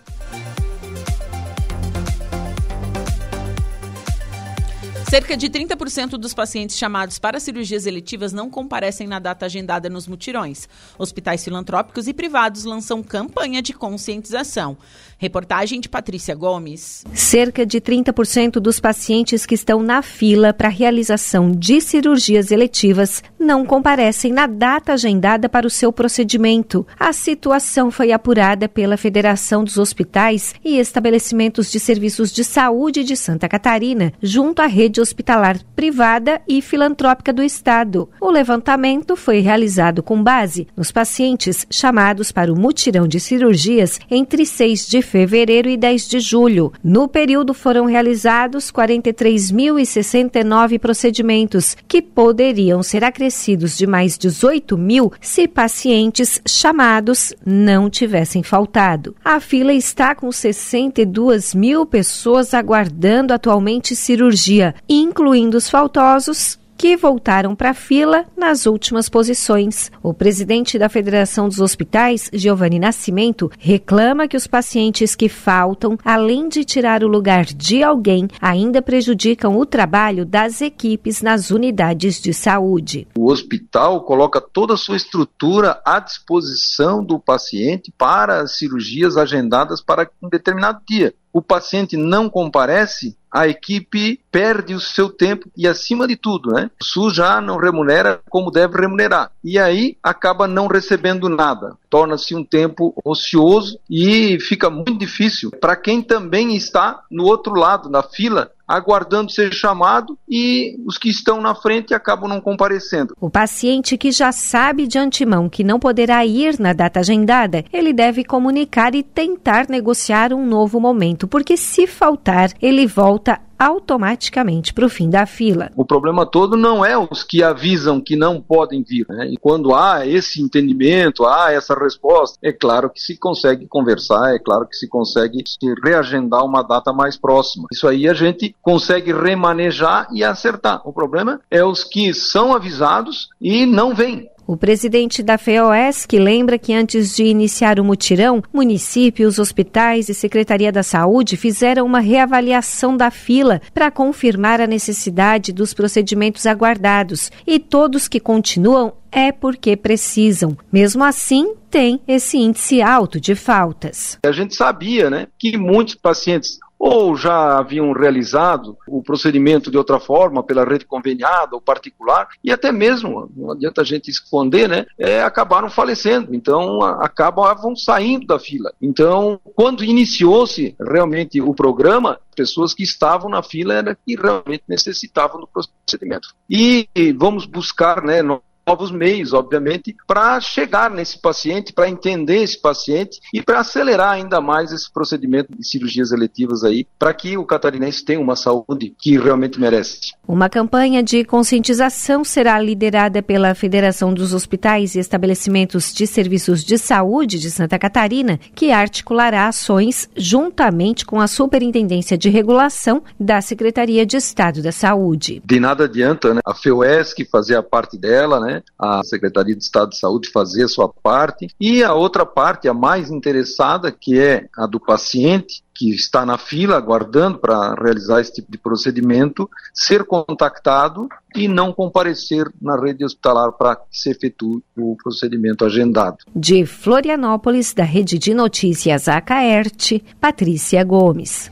[5.12, 10.08] Cerca de 30% dos pacientes chamados para cirurgias eletivas não comparecem na data agendada nos
[10.08, 10.66] mutirões.
[10.98, 14.74] Hospitais filantrópicos e privados lançam campanha de conscientização.
[15.18, 17.04] Reportagem de Patrícia Gomes.
[17.12, 23.66] Cerca de 30% dos pacientes que estão na fila para realização de cirurgias eletivas não
[23.66, 26.86] comparecem na data agendada para o seu procedimento.
[26.98, 33.14] A situação foi apurada pela Federação dos Hospitais e Estabelecimentos de Serviços de Saúde de
[33.14, 38.08] Santa Catarina, junto à rede hospitalar privada e filantrópica do Estado.
[38.20, 44.44] O levantamento foi realizado com base nos pacientes chamados para o mutirão de cirurgias entre
[44.46, 46.72] 6 de fevereiro e 10 de julho.
[46.82, 55.46] No período foram realizados 43.069 procedimentos, que poderiam ser acrescidos de mais 18 mil se
[55.48, 59.14] pacientes chamados não tivessem faltado.
[59.24, 67.54] A fila está com 62 mil pessoas aguardando atualmente cirurgia, incluindo os faltosos que voltaram
[67.54, 69.88] para a fila nas últimas posições.
[70.02, 76.48] O presidente da Federação dos Hospitais, Giovanni Nascimento, reclama que os pacientes que faltam, além
[76.48, 82.34] de tirar o lugar de alguém, ainda prejudicam o trabalho das equipes nas unidades de
[82.34, 83.06] saúde.
[83.16, 90.10] O hospital coloca toda a sua estrutura à disposição do paciente para cirurgias agendadas para
[90.20, 96.06] um determinado dia o paciente não comparece, a equipe perde o seu tempo e, acima
[96.06, 99.30] de tudo, né, o SUS já não remunera como deve remunerar.
[99.42, 101.76] E aí acaba não recebendo nada.
[101.88, 107.88] Torna-se um tempo ocioso e fica muito difícil para quem também está no outro lado,
[107.88, 113.14] na fila, aguardando ser chamado e os que estão na frente acabam não comparecendo.
[113.20, 117.92] O paciente que já sabe de antemão que não poderá ir na data agendada, ele
[117.92, 124.84] deve comunicar e tentar negociar um novo momento, porque se faltar, ele volta automaticamente para
[124.84, 125.70] o fim da fila.
[125.76, 129.06] O problema todo não é os que avisam que não podem vir.
[129.08, 129.28] Né?
[129.30, 134.38] E quando há esse entendimento, há essa resposta, é claro que se consegue conversar, é
[134.38, 137.66] claro que se consegue se reagendar uma data mais próxima.
[137.72, 140.80] Isso aí a gente consegue remanejar e acertar.
[140.84, 144.31] O problema é os que são avisados e não vêm.
[144.46, 150.72] O presidente da FEOESC lembra que antes de iniciar o mutirão, municípios, hospitais e Secretaria
[150.72, 157.58] da Saúde fizeram uma reavaliação da fila para confirmar a necessidade dos procedimentos aguardados e
[157.58, 160.56] todos que continuam é porque precisam.
[160.72, 164.18] Mesmo assim, tem esse índice alto de faltas.
[164.24, 170.00] A gente sabia, né, que muitos pacientes ou já haviam realizado o procedimento de outra
[170.00, 174.84] forma, pela rede conveniada ou particular, e até mesmo, não adianta a gente esconder, né,
[174.98, 178.72] é, acabaram falecendo, então acabavam saindo da fila.
[178.82, 185.40] Então, quando iniciou-se realmente o programa, pessoas que estavam na fila era que realmente necessitavam
[185.40, 186.34] do procedimento.
[186.50, 188.22] E vamos buscar, né,
[188.66, 194.40] novos meios, obviamente, para chegar nesse paciente, para entender esse paciente e para acelerar ainda
[194.40, 199.18] mais esse procedimento de cirurgias eletivas aí, para que o catarinense tenha uma saúde que
[199.18, 200.12] realmente merece.
[200.26, 206.78] Uma campanha de conscientização será liderada pela Federação dos Hospitais e Estabelecimentos de Serviços de
[206.78, 214.06] Saúde de Santa Catarina, que articulará ações juntamente com a Superintendência de Regulação da Secretaria
[214.06, 215.42] de Estado da Saúde.
[215.44, 218.51] De nada adianta né, a FEUESC fazer a parte dela, né?
[218.52, 218.62] Né?
[218.78, 222.74] A Secretaria de Estado de Saúde fazer a sua parte e a outra parte, a
[222.74, 228.34] mais interessada, que é a do paciente, que está na fila aguardando para realizar esse
[228.34, 234.62] tipo de procedimento, ser contactado e não comparecer na rede hospitalar para que se efetue
[234.76, 236.18] o procedimento agendado.
[236.36, 241.50] De Florianópolis, da Rede de Notícias Acaerte, Patrícia Gomes.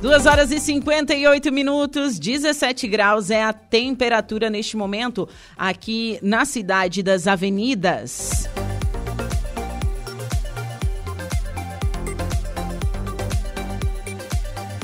[0.00, 7.02] 2 horas e 58 minutos, 17 graus é a temperatura neste momento aqui na cidade
[7.02, 8.48] das avenidas.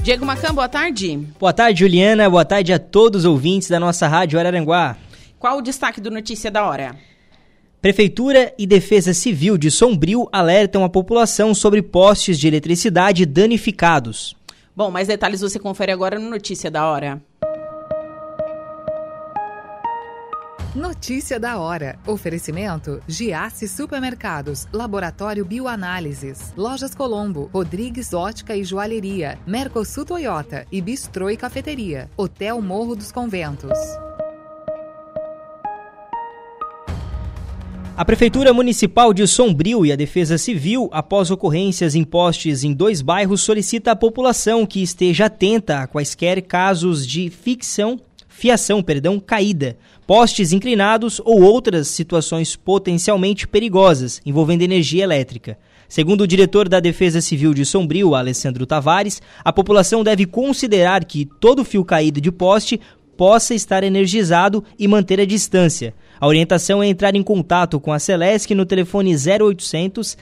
[0.02, 1.16] Diego Macan, boa tarde.
[1.40, 2.28] Boa tarde, Juliana.
[2.28, 4.98] Boa tarde a todos os ouvintes da nossa rádio Araranguá.
[5.38, 6.94] Qual o destaque do Notícia da Hora?
[7.80, 14.36] Prefeitura e Defesa Civil de Sombrio alertam a população sobre postes de eletricidade danificados.
[14.76, 17.22] Bom, mais detalhes você confere agora no Notícia da Hora.
[20.74, 21.98] Notícia da hora.
[22.06, 31.30] Oferecimento: Giasse Supermercados, Laboratório Bioanálises, Lojas Colombo, Rodrigues Ótica e Joalheria, Mercosul Toyota e Bistrô
[31.30, 33.78] e Cafeteria, Hotel Morro dos Conventos.
[37.96, 43.00] A Prefeitura Municipal de Sombrio e a Defesa Civil, após ocorrências em postes em dois
[43.00, 49.78] bairros, solicita à população que esteja atenta a quaisquer casos de ficção, fiação, perdão, caída,
[50.06, 55.56] postes inclinados ou outras situações potencialmente perigosas envolvendo energia elétrica.
[55.88, 61.24] Segundo o diretor da Defesa Civil de Sombrio, Alessandro Tavares, a população deve considerar que
[61.40, 62.80] todo fio caído de poste
[63.16, 65.94] possa estar energizado e manter a distância.
[66.18, 70.16] A orientação é entrar em contato com a Celesc no telefone 0800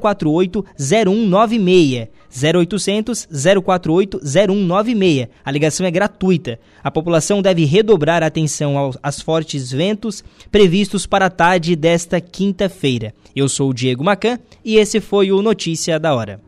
[0.00, 2.08] 048 0196.
[2.34, 3.28] 0800
[3.62, 5.28] 048 0196.
[5.44, 6.58] A ligação é gratuita.
[6.82, 12.20] A população deve redobrar a atenção aos, aos fortes ventos previstos para a tarde desta
[12.20, 13.14] quinta-feira.
[13.36, 16.40] Eu sou o Diego Macan e esse foi o Notícia da Hora.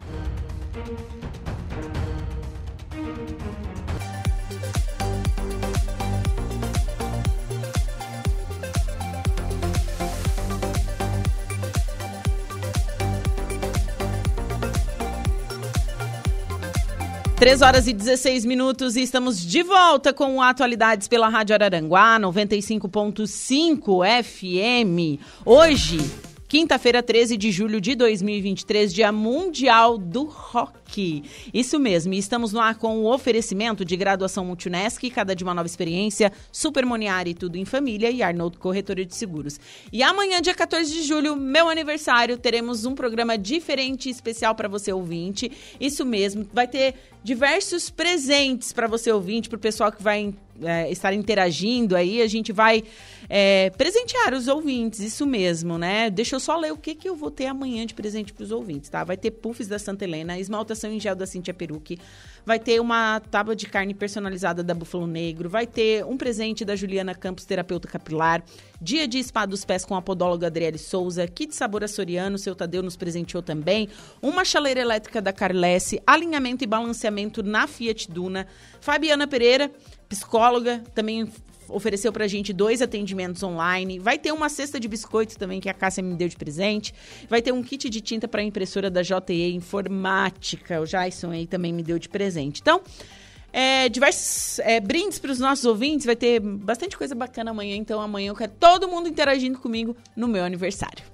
[17.36, 24.24] 3 horas e 16 minutos e estamos de volta com Atualidades pela Rádio Araranguá 95.5
[24.24, 25.20] FM.
[25.44, 25.98] Hoje,
[26.48, 31.24] Quinta-feira, 13 de julho de 2023, Dia Mundial do Rock.
[31.52, 35.52] Isso mesmo, e estamos no ar com o oferecimento de graduação Multunesc, cada de uma
[35.52, 39.58] nova experiência, Supermoniari Tudo em Família e Arnold Corretora de Seguros.
[39.92, 44.68] E amanhã, dia 14 de julho, meu aniversário, teremos um programa diferente e especial para
[44.68, 45.50] você ouvinte.
[45.80, 50.32] Isso mesmo, vai ter diversos presentes para você ouvinte, para o pessoal que vai
[50.62, 52.82] é, estar interagindo aí, a gente vai
[53.28, 56.10] é, presentear os ouvintes, isso mesmo, né?
[56.10, 58.50] Deixa eu só ler o que, que eu vou ter amanhã de presente para os
[58.50, 59.02] ouvintes, tá?
[59.04, 61.98] Vai ter puffs da Santa Helena, esmaltação em gel da Cintia Peruque,
[62.44, 66.76] vai ter uma tábua de carne personalizada da Búfalo Negro, vai ter um presente da
[66.76, 68.44] Juliana Campos, terapeuta capilar,
[68.80, 72.82] dia de spa dos pés com a podóloga Adriele Souza, kit sabor açoriano, seu Tadeu
[72.82, 73.88] nos presenteou também,
[74.22, 78.46] uma chaleira elétrica da Carlesse, alinhamento e balanceamento na Fiat Duna,
[78.80, 79.70] Fabiana Pereira,
[80.08, 81.28] psicóloga, também
[81.68, 83.98] ofereceu pra gente dois atendimentos online.
[83.98, 86.94] Vai ter uma cesta de biscoitos também que a Cássia me deu de presente.
[87.28, 90.80] Vai ter um kit de tinta para impressora da JE Informática.
[90.80, 92.60] O Jason aí também me deu de presente.
[92.60, 92.80] Então,
[93.52, 96.06] é, diversos é, brindes para os nossos ouvintes.
[96.06, 97.76] Vai ter bastante coisa bacana amanhã.
[97.76, 101.04] Então, amanhã eu quero todo mundo interagindo comigo no meu aniversário.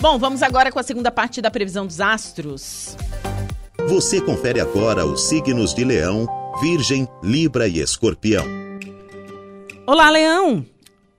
[0.00, 2.96] Bom, vamos agora com a segunda parte da previsão dos astros.
[3.88, 6.26] Você confere agora os signos de Leão,
[6.60, 8.44] Virgem, Libra e Escorpião.
[9.86, 10.64] Olá, Leão!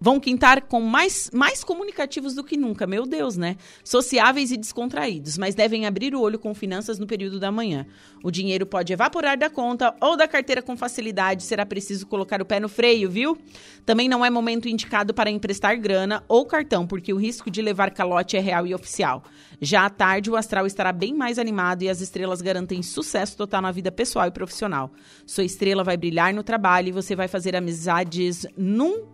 [0.04, 3.56] Vão quintar com mais, mais comunicativos do que nunca, meu Deus, né?
[3.86, 7.86] Sociáveis e descontraídos, mas devem abrir o olho com finanças no período da manhã.
[8.22, 12.46] O dinheiro pode evaporar da conta ou da carteira com facilidade, será preciso colocar o
[12.46, 13.38] pé no freio, viu?
[13.86, 17.90] Também não é momento indicado para emprestar grana ou cartão, porque o risco de levar
[17.92, 19.24] calote é real e oficial.
[19.62, 23.62] Já à tarde, o astral estará bem mais animado e as estrelas garantem sucesso total
[23.62, 24.92] na vida pessoal e profissional.
[25.26, 29.13] Sua estrela vai brilhar no trabalho e você vai fazer amizades num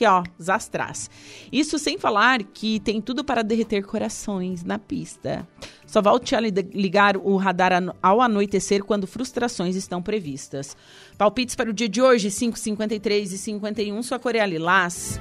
[0.00, 1.10] que ó, zastras.
[1.52, 5.46] Isso sem falar que tem tudo para derreter corações na pista.
[5.86, 10.74] Só volte a ligar o radar ao anoitecer quando frustrações estão previstas.
[11.18, 15.20] Palpites para o dia de hoje, 5, 53 e 51, sua Coreia Lilás.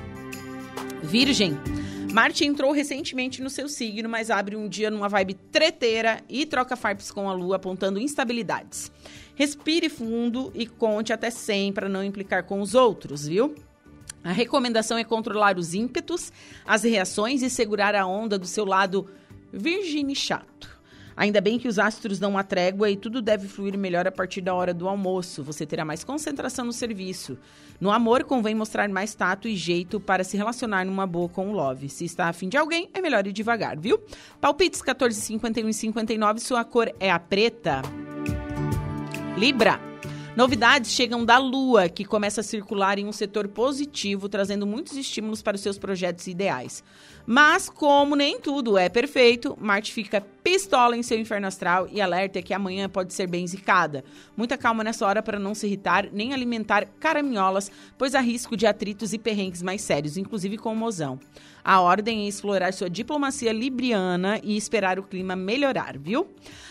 [1.04, 1.58] Virgem.
[2.14, 6.78] Marte entrou recentemente no seu signo, mas abre um dia numa vibe treteira e troca
[6.78, 8.90] farps com a lua, apontando instabilidades.
[9.36, 13.54] Respire fundo e conte até 100 para não implicar com os outros, viu?
[14.24, 16.32] A recomendação é controlar os ímpetos,
[16.66, 19.08] as reações e segurar a onda do seu lado
[19.52, 20.80] virgine chato.
[21.20, 24.40] Ainda bem que os astros dão uma trégua e tudo deve fluir melhor a partir
[24.40, 25.44] da hora do almoço.
[25.44, 27.38] Você terá mais concentração no serviço.
[27.78, 31.52] No amor, convém mostrar mais tato e jeito para se relacionar numa boa com o
[31.52, 31.90] love.
[31.90, 34.00] Se está afim de alguém, é melhor ir devagar, viu?
[34.40, 37.82] Palpites 14, 51 e 59, sua cor é a preta.
[39.38, 39.89] Libra.
[40.40, 45.42] Novidades chegam da Lua, que começa a circular em um setor positivo, trazendo muitos estímulos
[45.42, 46.82] para os seus projetos ideais.
[47.32, 52.42] Mas, como nem tudo é perfeito, Marte fica pistola em seu inferno astral e alerta
[52.42, 54.04] que amanhã pode ser bem zicada.
[54.36, 58.66] Muita calma nessa hora para não se irritar nem alimentar caraminholas, pois há risco de
[58.66, 61.20] atritos e perrengues mais sérios, inclusive com o mozão.
[61.64, 66.28] A ordem é explorar sua diplomacia libriana e esperar o clima melhorar, viu?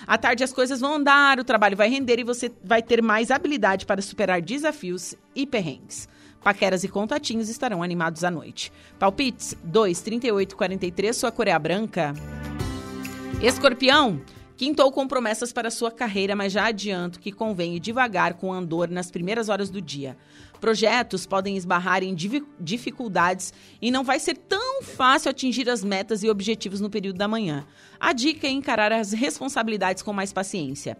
[0.08, 3.30] À tarde as coisas vão andar, o trabalho vai render e você vai ter mais
[3.30, 6.08] habilidade para superar desafios e perrengues.
[6.48, 8.72] Paqueras e contatinhos estarão animados à noite.
[8.98, 12.14] Palpites 2, 38, 43, sua Coreia é Branca.
[13.42, 14.18] Escorpião,
[14.56, 18.88] quintou com promessas para sua carreira, mas já adianto que convém ir devagar com andor
[18.88, 20.16] nas primeiras horas do dia.
[20.58, 22.16] Projetos podem esbarrar em
[22.58, 27.28] dificuldades e não vai ser tão fácil atingir as metas e objetivos no período da
[27.28, 27.66] manhã.
[28.00, 30.96] A dica é encarar as responsabilidades com mais paciência.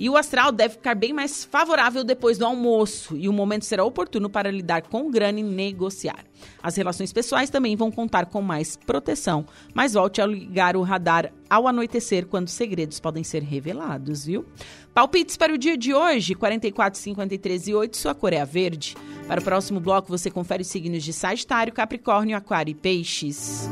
[0.00, 3.84] E o astral deve ficar bem mais favorável depois do almoço, e o momento será
[3.84, 6.24] oportuno para lidar com grana e negociar.
[6.62, 9.44] As relações pessoais também vão contar com mais proteção,
[9.74, 14.46] mas volte a ligar o radar ao anoitecer quando segredos podem ser revelados, viu?
[14.94, 18.96] Palpites para o dia de hoje, 44, 53 e 8, sua cor é a verde.
[19.28, 23.68] Para o próximo bloco, você confere os signos de Sagitário, Capricórnio, Aquário e Peixes.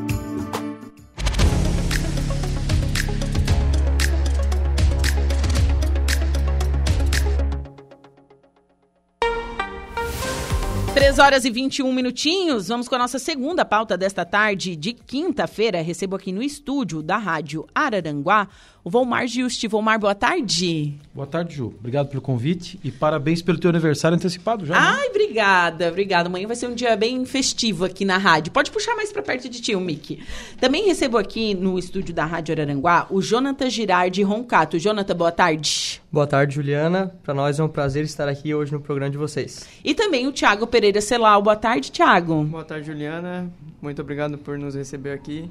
[10.99, 12.66] Três horas e 21 minutinhos.
[12.66, 15.80] Vamos com a nossa segunda pauta desta tarde de quinta-feira.
[15.80, 18.49] Recebo aqui no estúdio da Rádio Araranguá
[18.89, 19.68] o Volmar Juste.
[19.68, 20.95] Volmar, boa tarde.
[21.14, 21.74] Boa tarde, Ju.
[21.78, 24.72] Obrigado pelo convite e parabéns pelo teu aniversário antecipado já.
[24.72, 24.80] Né?
[24.82, 25.11] Ai, né?
[25.11, 26.28] obrigada, obrigada.
[26.28, 28.51] Amanhã vai ser um dia bem festivo aqui na rádio.
[28.51, 30.22] Pode puxar mais para perto de ti, o Mickey.
[30.59, 34.78] Também recebo aqui no estúdio da Rádio Araranguá o Jonathan Girardi Roncato.
[34.78, 36.01] Jonathan, boa tarde.
[36.11, 37.14] Boa tarde, Juliana.
[37.22, 39.68] Para nós é um prazer estar aqui hoje no programa de vocês.
[39.84, 41.43] E também o Thiago Pereira Celal.
[41.43, 42.43] Boa tarde, Thiago.
[42.45, 43.53] Boa tarde, Juliana.
[43.82, 45.51] Muito obrigado por nos receber aqui.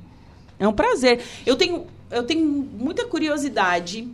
[0.59, 1.21] É um prazer.
[1.45, 4.07] Eu tenho, eu tenho muita curiosidade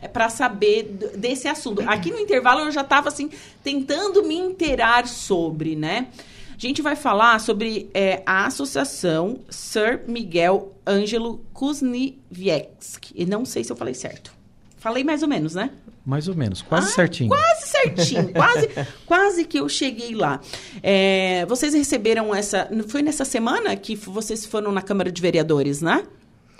[0.00, 0.84] é, para saber
[1.16, 1.82] desse assunto.
[1.88, 3.30] Aqui no intervalo eu já estava assim
[3.62, 6.08] tentando me inteirar sobre, né?
[6.54, 13.12] A gente vai falar sobre é, a associação Sir Miguel Ângelo Kuzniewski.
[13.14, 14.32] E não sei se eu falei certo.
[14.78, 15.70] Falei mais ou menos, né?
[16.04, 17.28] Mais ou menos, quase ah, certinho.
[17.28, 18.70] Quase certinho, quase,
[19.04, 20.40] quase que eu cheguei lá.
[20.82, 22.70] É, vocês receberam essa.
[22.86, 26.04] Foi nessa semana que vocês foram na Câmara de Vereadores, né?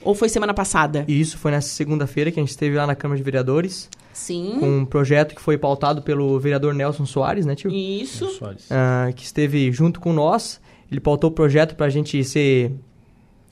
[0.02, 1.04] Ou foi semana passada?
[1.08, 3.88] Isso, foi nessa segunda-feira que a gente esteve lá na Câmara de Vereadores.
[4.12, 4.56] Sim.
[4.60, 7.70] Com um projeto que foi pautado pelo vereador Nelson Soares, né, tio?
[7.70, 8.28] Isso.
[8.30, 8.66] Soares.
[8.70, 10.60] Uh, que esteve junto com nós.
[10.90, 12.72] Ele pautou o projeto para a gente ser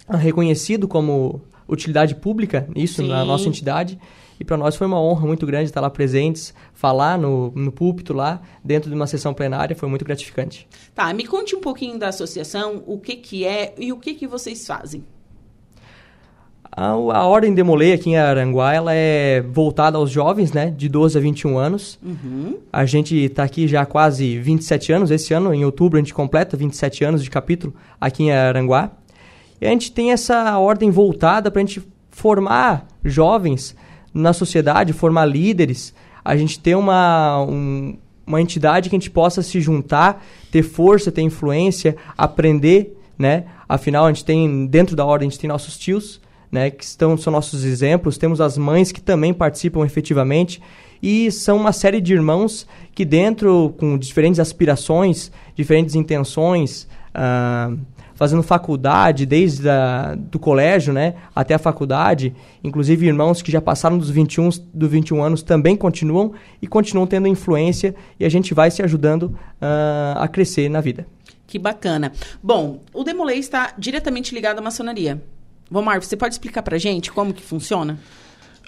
[0.08, 3.08] reconhecido como utilidade pública, isso, Sim.
[3.08, 3.98] na nossa entidade.
[4.38, 8.12] E para nós foi uma honra muito grande estar lá presentes, falar no, no púlpito
[8.12, 10.66] lá, dentro de uma sessão plenária, foi muito gratificante.
[10.94, 14.26] Tá, me conte um pouquinho da associação, o que que é e o que que
[14.26, 15.04] vocês fazem.
[16.76, 21.16] A, a Ordem Demolei aqui em Aranguá, ela é voltada aos jovens, né, de 12
[21.16, 21.98] a 21 anos.
[22.02, 22.58] Uhum.
[22.72, 26.12] A gente está aqui já há quase 27 anos, esse ano, em outubro, a gente
[26.12, 28.90] completa 27 anos de capítulo aqui em Aranguá.
[29.60, 33.76] E a gente tem essa ordem voltada para a gente formar jovens
[34.12, 35.94] na sociedade, formar líderes,
[36.24, 37.96] a gente ter uma, um,
[38.26, 43.44] uma entidade que a gente possa se juntar, ter força, ter influência, aprender, né?
[43.68, 46.20] Afinal, a gente tem, dentro da ordem, a gente tem nossos tios,
[46.54, 50.62] né, que estão, são nossos exemplos, temos as mães que também participam efetivamente,
[51.02, 57.76] e são uma série de irmãos que dentro, com diferentes aspirações, diferentes intenções, uh,
[58.14, 62.32] fazendo faculdade desde a, do colégio né, até a faculdade,
[62.62, 67.26] inclusive irmãos que já passaram dos 21, dos 21 anos também continuam e continuam tendo
[67.26, 71.04] influência e a gente vai se ajudando uh, a crescer na vida.
[71.48, 72.12] Que bacana.
[72.40, 75.20] Bom, o Demolei está diretamente ligado à maçonaria.
[75.70, 77.98] Vomar, você pode explicar para gente como que funciona?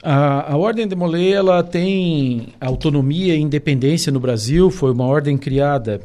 [0.02, 5.36] A, a Ordem de Molay, ela tem autonomia e independência no Brasil, foi uma ordem
[5.36, 6.00] criada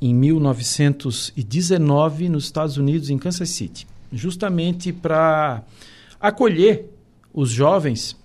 [0.00, 5.62] em 1919 nos Estados Unidos, em Kansas City, justamente para
[6.20, 6.90] acolher
[7.32, 8.16] os jovens,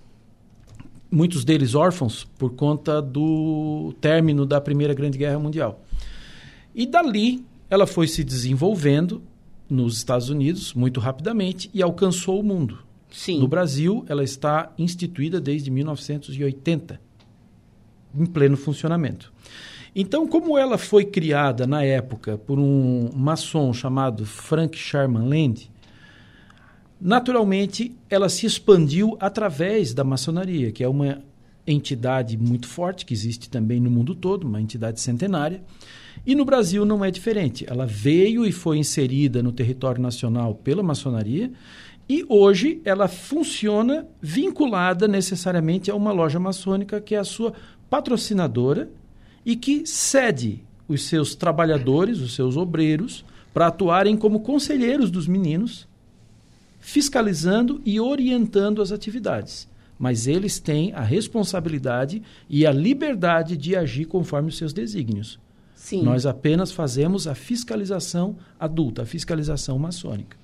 [1.10, 5.80] muitos deles órfãos, por conta do término da Primeira Grande Guerra Mundial.
[6.74, 9.22] E dali ela foi se desenvolvendo
[9.68, 12.78] nos Estados Unidos muito rapidamente e alcançou o mundo.
[13.10, 13.38] Sim.
[13.40, 17.00] No Brasil, ela está instituída desde 1980,
[18.14, 19.32] em pleno funcionamento.
[19.94, 25.70] Então, como ela foi criada na época por um maçom chamado Frank Sherman Land,
[27.00, 31.22] naturalmente ela se expandiu através da maçonaria, que é uma
[31.66, 35.62] entidade muito forte que existe também no mundo todo, uma entidade centenária
[36.28, 37.64] e no Brasil não é diferente.
[37.66, 41.50] Ela veio e foi inserida no território nacional pela maçonaria
[42.06, 47.54] e hoje ela funciona vinculada necessariamente a uma loja maçônica que é a sua
[47.88, 48.90] patrocinadora
[49.42, 53.24] e que cede os seus trabalhadores, os seus obreiros,
[53.54, 55.88] para atuarem como conselheiros dos meninos,
[56.78, 59.66] fiscalizando e orientando as atividades.
[59.98, 65.38] Mas eles têm a responsabilidade e a liberdade de agir conforme os seus desígnios.
[65.88, 66.02] Sim.
[66.02, 70.36] Nós apenas fazemos a fiscalização adulta, a fiscalização maçônica.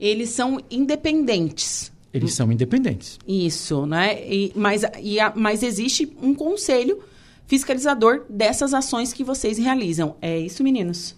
[0.00, 1.92] Eles são independentes.
[2.14, 3.18] Eles são independentes.
[3.28, 4.26] Isso, né?
[4.26, 6.98] E, mas, e a, mas existe um conselho
[7.46, 10.16] fiscalizador dessas ações que vocês realizam.
[10.22, 11.14] É isso, meninos?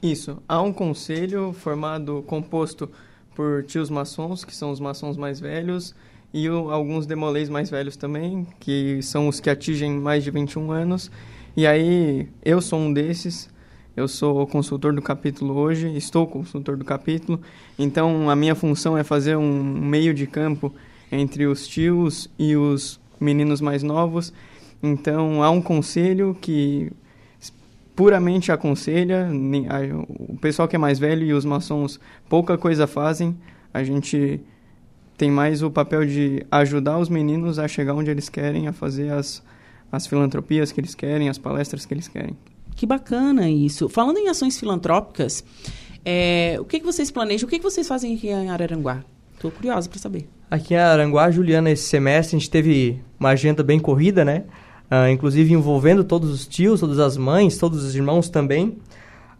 [0.00, 0.40] Isso.
[0.48, 2.88] Há um conselho formado, composto
[3.34, 5.92] por tios maçons, que são os maçons mais velhos,
[6.32, 10.70] e o, alguns demolês mais velhos também, que são os que atingem mais de 21
[10.70, 11.10] anos,
[11.56, 13.48] e aí, eu sou um desses.
[13.96, 17.40] Eu sou consultor do capítulo hoje, estou consultor do capítulo.
[17.78, 20.70] Então, a minha função é fazer um meio de campo
[21.10, 24.34] entre os tios e os meninos mais novos.
[24.82, 26.92] Então, há um conselho que
[27.94, 29.30] puramente aconselha.
[30.28, 31.98] O pessoal que é mais velho e os maçons
[32.28, 33.34] pouca coisa fazem.
[33.72, 34.42] A gente
[35.16, 39.10] tem mais o papel de ajudar os meninos a chegar onde eles querem, a fazer
[39.10, 39.42] as
[39.90, 42.36] as filantropias que eles querem, as palestras que eles querem.
[42.74, 43.88] Que bacana isso.
[43.88, 45.42] Falando em ações filantrópicas,
[46.04, 47.46] é, o que, que vocês planejam?
[47.46, 49.02] O que, que vocês fazem aqui em Araranguá?
[49.34, 50.28] Estou curiosa para saber.
[50.50, 54.44] Aqui em Araranguá, Juliana, esse semestre a gente teve uma agenda bem corrida, né?
[54.90, 58.78] Uh, inclusive envolvendo todos os tios, todas as mães, todos os irmãos também.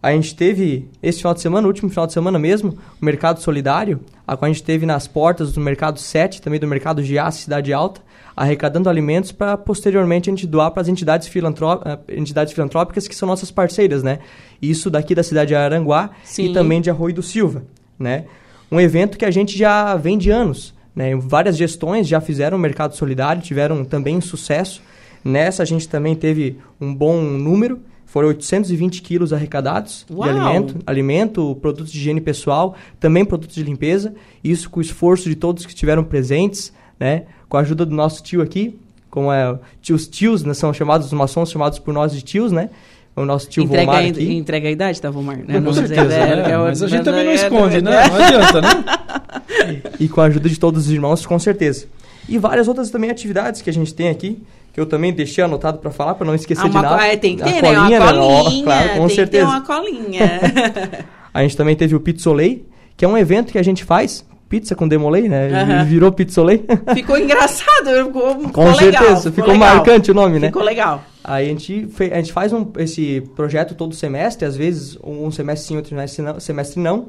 [0.01, 3.39] A gente teve, esse final de semana, o último final de semana mesmo, o Mercado
[3.39, 7.43] Solidário, a qual a gente teve nas portas do Mercado 7, também do Mercado Giasse,
[7.43, 8.01] Cidade Alta,
[8.37, 13.15] arrecadando alimentos para posteriormente a gente doar para as entidades, filantró eh, entidades filantrópicas que
[13.15, 14.19] são nossas parceiras, né?
[14.61, 16.51] Isso daqui da cidade de Aranguá Sim.
[16.51, 17.63] e também de Arroio do Silva,
[17.97, 18.25] né?
[18.71, 21.15] Um evento que a gente já vem de anos, né?
[21.15, 24.83] Várias gestões já fizeram o Mercado Solidário, tiveram também sucesso.
[25.25, 30.23] Nessa a gente também teve um bom número, foram 820 quilos arrecadados Uau.
[30.23, 34.13] de alimento, alimento, produtos de higiene pessoal, também produtos de limpeza.
[34.43, 37.23] Isso com o esforço de todos que estiveram presentes, né?
[37.49, 38.77] Com a ajuda do nosso tio aqui,
[39.09, 39.57] como é,
[39.91, 42.69] os tios né, são chamados, os maçons chamados por nós de tios, né?
[43.15, 44.33] O nosso tio entrega Vomar a, aqui.
[44.35, 45.37] Entrega a idade, tá, Vomar?
[45.37, 45.59] Né?
[45.59, 46.51] Com certeza, né?
[46.51, 48.07] É, mas a gente também não esconde, né?
[48.07, 49.81] Não adianta, né?
[49.99, 51.87] e com a ajuda de todos os irmãos, com certeza.
[52.29, 55.79] E várias outras também atividades que a gente tem aqui, que eu também deixei anotado
[55.79, 57.07] para falar, para não esquecer ah, de nada.
[57.07, 57.71] É, tem que ter, né?
[57.71, 58.63] Uma colinha, né?
[58.63, 59.25] claro, com tem certeza.
[59.25, 60.41] que ter uma colinha.
[61.33, 64.75] a gente também teve o Pizzolei, que é um evento que a gente faz pizza
[64.75, 65.47] com demolei, né?
[65.47, 65.85] Uhum.
[65.85, 66.65] Virou pizzolei.
[66.93, 70.47] Ficou engraçado, ficou, Com certeza, legal, ficou, ficou marcante o nome, né?
[70.47, 71.03] Ficou legal.
[71.23, 75.67] Aí a gente, a gente faz um, esse projeto todo semestre, às vezes um semestre
[75.67, 76.39] sim, outro semestre não.
[76.39, 77.07] Semestre não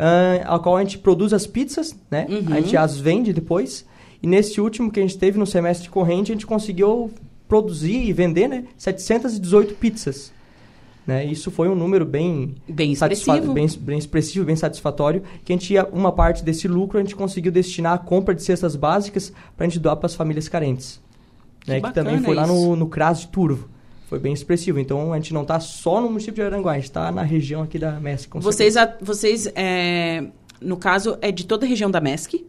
[0.00, 2.26] uh, a qual a gente produz as pizzas, né?
[2.28, 2.54] Uhum.
[2.54, 3.86] A gente as vende depois.
[4.22, 7.10] E nesse último que a gente teve no semestre corrente, a gente conseguiu
[7.46, 8.64] produzir e vender, né?
[8.76, 10.32] 718 pizzas.
[11.10, 11.24] Né?
[11.24, 13.52] Isso foi um número bem bem expressivo.
[13.52, 17.16] Bem, bem expressivo, bem satisfatório, que a gente ia, uma parte desse lucro a gente
[17.16, 21.00] conseguiu destinar à compra de cestas básicas para a gente doar para as famílias carentes.
[21.62, 21.80] Que, né?
[21.80, 23.68] que também foi lá no, no CRAS de Turvo.
[24.08, 24.78] Foi bem expressivo.
[24.78, 27.62] Então a gente não está só no município de Aranguá, a gente está na região
[27.62, 28.30] aqui da MESC.
[28.34, 30.26] Vocês, a, vocês é,
[30.60, 32.46] no caso, é de toda a região da MESC?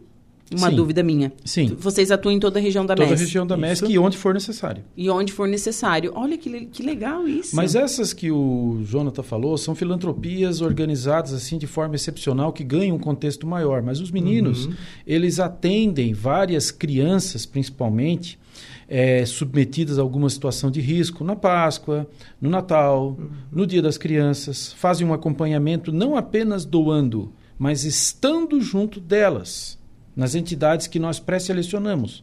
[0.54, 0.76] Uma Sim.
[0.76, 1.32] dúvida minha.
[1.44, 1.76] Sim.
[1.78, 3.14] Vocês atuam em toda a região da toda MESC?
[3.14, 4.84] Toda a região da MESC e onde for necessário.
[4.96, 6.12] E onde for necessário.
[6.14, 7.54] Olha que, que legal isso.
[7.56, 12.96] Mas essas que o Jonathan falou são filantropias organizadas assim de forma excepcional que ganham
[12.96, 13.82] um contexto maior.
[13.82, 14.74] Mas os meninos, uhum.
[15.06, 18.38] eles atendem várias crianças, principalmente,
[18.88, 22.06] é, submetidas a alguma situação de risco na Páscoa,
[22.40, 23.30] no Natal, uhum.
[23.50, 29.78] no Dia das Crianças, fazem um acompanhamento não apenas doando, mas estando junto delas
[30.14, 32.22] nas entidades que nós pré-selecionamos.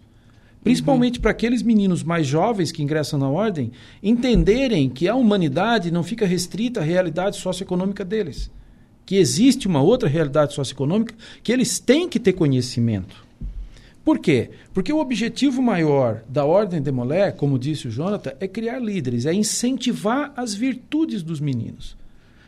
[0.63, 1.21] Principalmente uhum.
[1.21, 3.71] para aqueles meninos mais jovens que ingressam na ordem
[4.03, 8.51] entenderem que a humanidade não fica restrita à realidade socioeconômica deles.
[9.05, 13.27] Que existe uma outra realidade socioeconômica que eles têm que ter conhecimento.
[14.03, 14.49] Por quê?
[14.73, 19.25] Porque o objetivo maior da Ordem de Molé, como disse o Jonathan, é criar líderes,
[19.25, 21.95] é incentivar as virtudes dos meninos.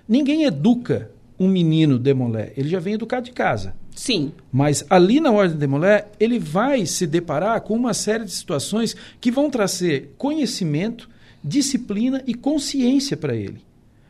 [0.08, 3.76] Ninguém educa um menino de Molé, ele já vem educado de casa.
[3.96, 4.32] Sim.
[4.52, 8.96] Mas ali na Ordem de Molé, ele vai se deparar com uma série de situações
[9.20, 11.10] que vão trazer conhecimento,
[11.44, 13.62] disciplina e consciência para ele.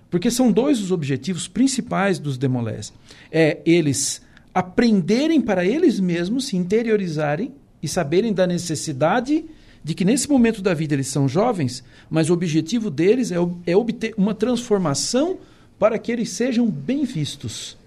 [0.10, 2.94] Porque são dois os objetivos principais dos demolés.
[3.32, 4.22] É eles
[4.54, 9.46] aprenderem para eles mesmos, se interiorizarem e saberem da necessidade
[9.84, 13.76] de que nesse momento da vida eles são jovens, mas o objetivo deles é, é
[13.76, 15.38] obter uma transformação
[15.80, 17.81] para que eles sejam bem vistos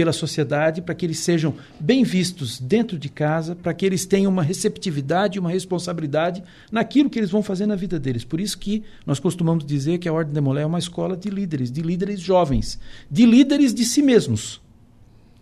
[0.00, 4.32] pela sociedade, para que eles sejam bem vistos dentro de casa, para que eles tenham
[4.32, 6.42] uma receptividade, uma responsabilidade
[6.72, 8.24] naquilo que eles vão fazer na vida deles.
[8.24, 11.28] Por isso que nós costumamos dizer que a Ordem de Molé é uma escola de
[11.28, 12.80] líderes, de líderes jovens,
[13.10, 14.62] de líderes de si mesmos.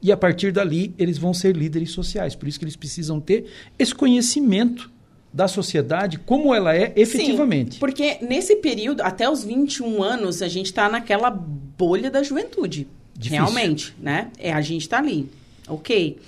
[0.02, 2.34] E a partir dali eles vão ser líderes sociais.
[2.34, 3.46] Por isso que eles precisam ter
[3.78, 4.90] esse conhecimento
[5.32, 7.74] da sociedade como ela é efetivamente.
[7.74, 12.88] Sim, porque nesse período, até os 21 anos, a gente está naquela bolha da juventude.
[13.18, 13.44] Difícil.
[13.44, 14.30] Realmente, né?
[14.38, 15.28] É, a gente está ali.
[15.68, 16.18] Ok.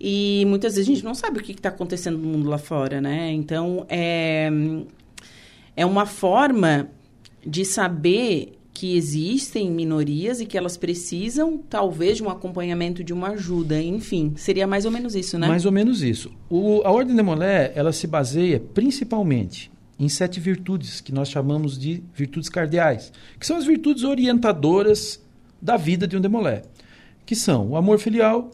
[0.00, 3.00] E muitas vezes a gente não sabe o que está acontecendo no mundo lá fora,
[3.00, 3.32] né?
[3.32, 4.48] Então, é,
[5.74, 6.88] é uma forma
[7.44, 13.28] de saber que existem minorias e que elas precisam, talvez, de um acompanhamento, de uma
[13.28, 14.34] ajuda, enfim.
[14.36, 15.48] Seria mais ou menos isso, né?
[15.48, 16.30] Mais ou menos isso.
[16.50, 21.78] O, a Ordem de Molé, ela se baseia principalmente em sete virtudes, que nós chamamos
[21.78, 25.24] de virtudes cardeais, que são as virtudes orientadoras
[25.60, 26.62] da vida de um demolé,
[27.24, 28.50] que são o amor filial,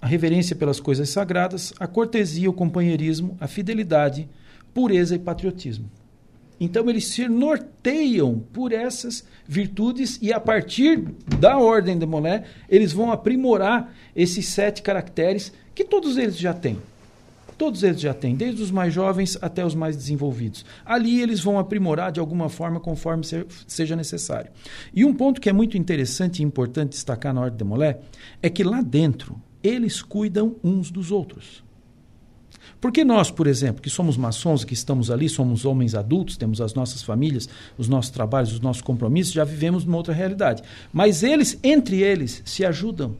[0.00, 4.28] a reverência pelas coisas sagradas, a cortesia, o companheirismo, a fidelidade,
[4.72, 5.90] pureza e patriotismo.
[6.60, 11.04] Então eles se norteiam por essas virtudes e a partir
[11.38, 16.78] da ordem de Molé, eles vão aprimorar esses sete caracteres que todos eles já têm.
[17.58, 20.64] Todos eles já têm, desde os mais jovens até os mais desenvolvidos.
[20.86, 23.24] Ali eles vão aprimorar de alguma forma conforme
[23.66, 24.52] seja necessário.
[24.94, 27.98] E um ponto que é muito interessante e importante destacar na Ordem de Molé
[28.40, 31.64] é que lá dentro eles cuidam uns dos outros.
[32.80, 36.74] Porque nós, por exemplo, que somos maçons, que estamos ali, somos homens adultos, temos as
[36.74, 40.62] nossas famílias, os nossos trabalhos, os nossos compromissos, já vivemos numa outra realidade.
[40.92, 43.16] Mas eles, entre eles, se ajudam.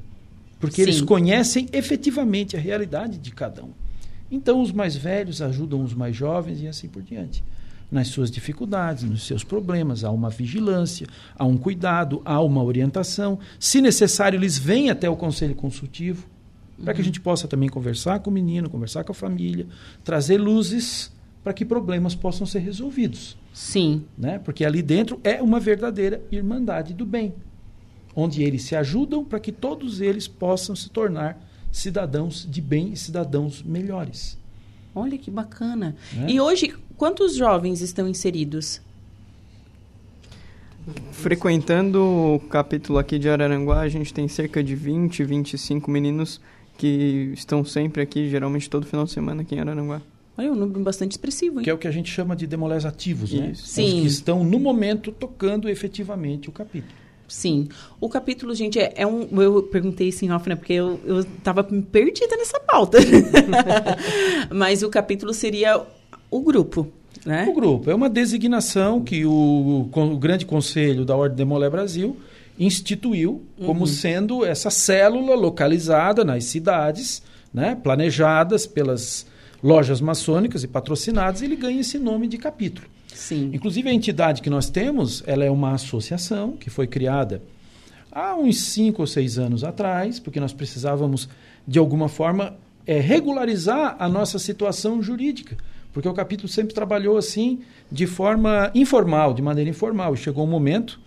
[0.60, 0.82] Porque Sim.
[0.82, 3.72] eles conhecem efetivamente a realidade de cada um.
[4.30, 7.42] Então, os mais velhos ajudam os mais jovens e assim por diante.
[7.90, 13.38] Nas suas dificuldades, nos seus problemas, há uma vigilância, há um cuidado, há uma orientação.
[13.58, 16.26] Se necessário, eles vêm até o conselho consultivo
[16.84, 19.66] para que a gente possa também conversar com o menino, conversar com a família,
[20.04, 21.10] trazer luzes
[21.42, 23.36] para que problemas possam ser resolvidos.
[23.52, 24.04] Sim.
[24.16, 24.38] Né?
[24.38, 27.34] Porque ali dentro é uma verdadeira irmandade do bem,
[28.14, 32.96] onde eles se ajudam para que todos eles possam se tornar cidadãos de bem e
[32.96, 34.38] cidadãos melhores.
[34.94, 35.94] Olha que bacana.
[36.16, 36.30] É?
[36.30, 38.80] E hoje, quantos jovens estão inseridos?
[41.12, 46.40] Frequentando o capítulo aqui de Araranguá, a gente tem cerca de 20, 25 meninos
[46.78, 50.00] que estão sempre aqui, geralmente todo final de semana aqui em Araranguá.
[50.36, 51.64] Olha, um número bastante expressivo, hein?
[51.64, 53.52] Que é o que a gente chama de demolés ativos, né?
[53.56, 53.84] Sim.
[53.84, 56.94] Os que estão, no momento, tocando efetivamente o capítulo.
[57.28, 57.68] Sim.
[58.00, 59.40] O capítulo, gente, é, é um.
[59.40, 60.56] Eu perguntei isso em off, né?
[60.56, 62.98] Porque eu, eu tava perdida nessa pauta.
[64.50, 65.80] Mas o capítulo seria
[66.30, 66.88] o grupo.
[67.26, 67.46] Né?
[67.48, 67.90] O grupo.
[67.90, 72.16] É uma designação que o, o Grande Conselho da Ordem de Molé Brasil
[72.58, 73.86] instituiu como uhum.
[73.86, 77.22] sendo essa célula localizada nas cidades,
[77.54, 79.26] né, planejadas pelas
[79.62, 82.86] lojas maçônicas e patrocinadas, ele ganha esse nome de capítulo.
[83.18, 83.50] Sim.
[83.52, 87.42] Inclusive a entidade que nós temos, ela é uma associação que foi criada
[88.12, 91.28] há uns cinco ou seis anos atrás, porque nós precisávamos
[91.66, 92.54] de alguma forma
[92.86, 95.56] é, regularizar a nossa situação jurídica,
[95.92, 97.58] porque o capítulo sempre trabalhou assim
[97.90, 100.14] de forma informal, de maneira informal.
[100.14, 101.00] E chegou um momento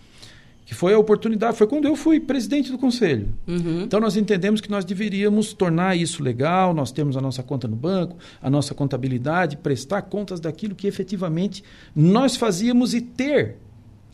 [0.64, 3.28] que foi a oportunidade, foi quando eu fui presidente do conselho.
[3.46, 3.82] Uhum.
[3.82, 7.76] Então nós entendemos que nós deveríamos tornar isso legal, nós temos a nossa conta no
[7.76, 11.62] banco, a nossa contabilidade, prestar contas daquilo que efetivamente
[11.94, 13.56] nós fazíamos e ter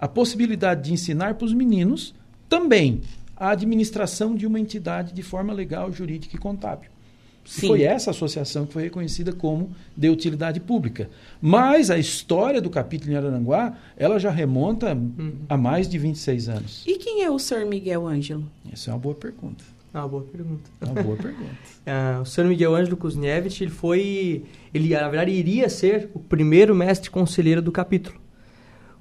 [0.00, 2.14] a possibilidade de ensinar para os meninos
[2.48, 3.02] também
[3.36, 6.90] a administração de uma entidade de forma legal, jurídica e contábil.
[7.48, 7.68] Sim.
[7.68, 11.08] Foi essa associação que foi reconhecida como de utilidade pública.
[11.40, 15.32] Mas a história do capítulo em Araranguá, ela já remonta uhum.
[15.48, 16.84] a mais de 26 anos.
[16.86, 17.64] E quem é o Sr.
[17.64, 18.44] Miguel Ângelo?
[18.70, 19.64] Essa é uma boa pergunta.
[19.94, 20.70] É uma boa pergunta.
[20.78, 21.50] É uma boa pergunta.
[21.86, 22.44] uh, o Sr.
[22.44, 24.44] Miguel Ângelo Kuzniewicz, ele foi...
[24.74, 28.20] Ele, na verdade, iria ser o primeiro mestre conselheiro do capítulo.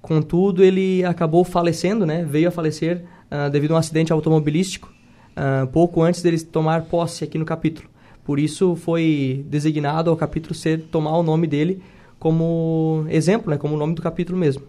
[0.02, 2.24] Contudo, ele acabou falecendo, né?
[2.24, 4.90] Veio a falecer uh, devido a um acidente automobilístico,
[5.36, 7.90] uh, pouco antes dele tomar posse aqui no capítulo.
[8.28, 11.82] Por isso foi designado ao capítulo ser tomar o nome dele
[12.20, 14.64] como exemplo, né, como o nome do capítulo mesmo.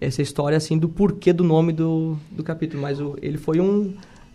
[0.00, 3.88] Essa história assim do porquê do nome do, do capítulo, mas o, ele foi um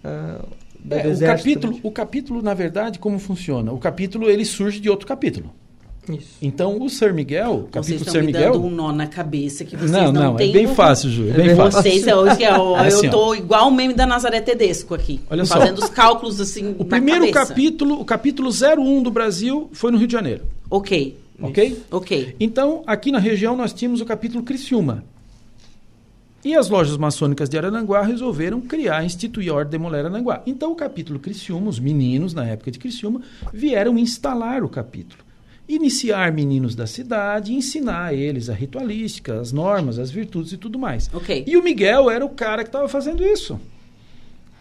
[0.03, 0.47] uh,
[0.87, 3.71] é, o capítulo, o capítulo na verdade como funciona?
[3.71, 5.51] O capítulo ele surge de outro capítulo.
[6.09, 6.37] Isso.
[6.41, 7.13] Então, o Sr.
[7.13, 8.23] Miguel, o capítulo vocês Sr.
[8.23, 8.53] Miguel...
[8.53, 11.33] dando um nó na cabeça que vocês não, não, não é bem fácil, Ju, é
[11.33, 11.81] bem fácil.
[11.81, 15.45] Vocês, hoje, eu, é assim, eu tô igual o meme da Nazaré Tedesco aqui, Olha
[15.45, 15.85] fazendo só.
[15.85, 17.47] os cálculos assim O primeiro cabeça.
[17.47, 20.43] capítulo, o capítulo 01 do Brasil foi no Rio de Janeiro.
[20.69, 21.17] Ok.
[21.41, 21.83] Ok?
[21.89, 22.35] Ok.
[22.39, 25.03] Então, aqui na região nós tínhamos o capítulo Criciúma.
[26.43, 30.43] E as lojas maçônicas de Arananguá resolveram criar, instituir a Ordem de Mulher Arananguá.
[30.45, 33.21] Então, o capítulo Criciúma, os meninos, na época de Criciúma,
[33.53, 35.22] vieram instalar o capítulo
[35.67, 40.77] iniciar meninos da cidade, ensinar a eles a ritualística, as normas, as virtudes e tudo
[40.77, 41.09] mais.
[41.13, 41.43] Okay.
[41.47, 43.59] E o Miguel era o cara que estava fazendo isso.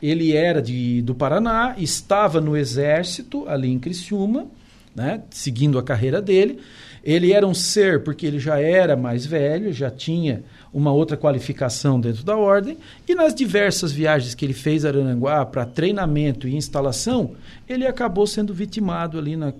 [0.03, 4.47] Ele era de, do Paraná, estava no exército ali em Criciúma,
[4.95, 6.59] né, seguindo a carreira dele.
[7.05, 10.43] Ele era um ser porque ele já era mais velho, já tinha
[10.73, 15.45] uma outra qualificação dentro da ordem, e nas diversas viagens que ele fez a Arananguá
[15.45, 17.33] para treinamento e instalação,
[17.69, 19.53] ele acabou sendo vitimado ali na,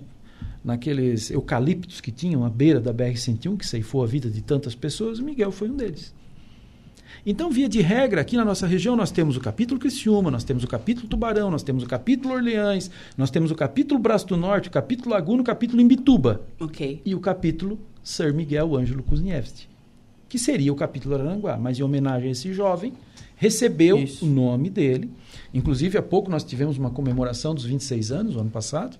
[0.63, 5.19] naqueles eucaliptos que tinham à beira da BR-101, que ceifou a vida de tantas pessoas,
[5.19, 6.13] Miguel foi um deles.
[7.25, 10.63] Então, via de regra, aqui na nossa região nós temos o capítulo Criciúma, nós temos
[10.63, 14.67] o capítulo Tubarão, nós temos o capítulo Orleães, nós temos o capítulo Braço do Norte,
[14.67, 16.41] o capítulo Laguna, o capítulo Imbituba.
[16.59, 17.01] Okay.
[17.05, 19.67] E o capítulo Sir Miguel Ângelo Kuzniewski,
[20.27, 21.57] que seria o capítulo Aranguá.
[21.57, 22.93] Mas em homenagem a esse jovem,
[23.37, 24.25] recebeu Isso.
[24.25, 25.09] o nome dele.
[25.53, 28.97] Inclusive, há pouco nós tivemos uma comemoração dos 26 anos, o ano passado,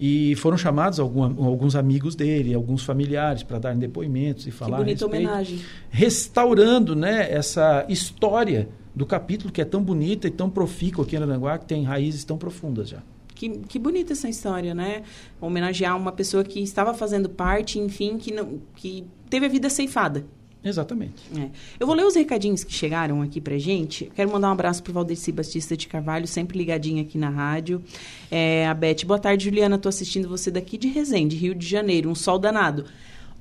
[0.00, 4.78] e foram chamados algum, alguns amigos dele, alguns familiares para darem depoimentos e falar.
[4.78, 5.60] Que bonita homenagem.
[5.90, 11.18] Restaurando né, essa história do capítulo que é tão bonita e tão profícua aqui em
[11.18, 13.02] Aranguá, que tem raízes tão profundas já.
[13.34, 15.02] Que, que bonita essa história, né?
[15.40, 20.24] Homenagear uma pessoa que estava fazendo parte, enfim, que, não, que teve a vida ceifada.
[20.62, 21.22] Exatamente.
[21.36, 21.48] É.
[21.78, 24.10] Eu vou ler os recadinhos que chegaram aqui pra gente.
[24.14, 27.82] Quero mandar um abraço pro Valdeci Batista de Carvalho, sempre ligadinho aqui na rádio.
[28.30, 29.78] É, a Beth, boa tarde, Juliana.
[29.78, 32.10] Tô assistindo você daqui de Resende, Rio de Janeiro.
[32.10, 32.84] Um sol danado.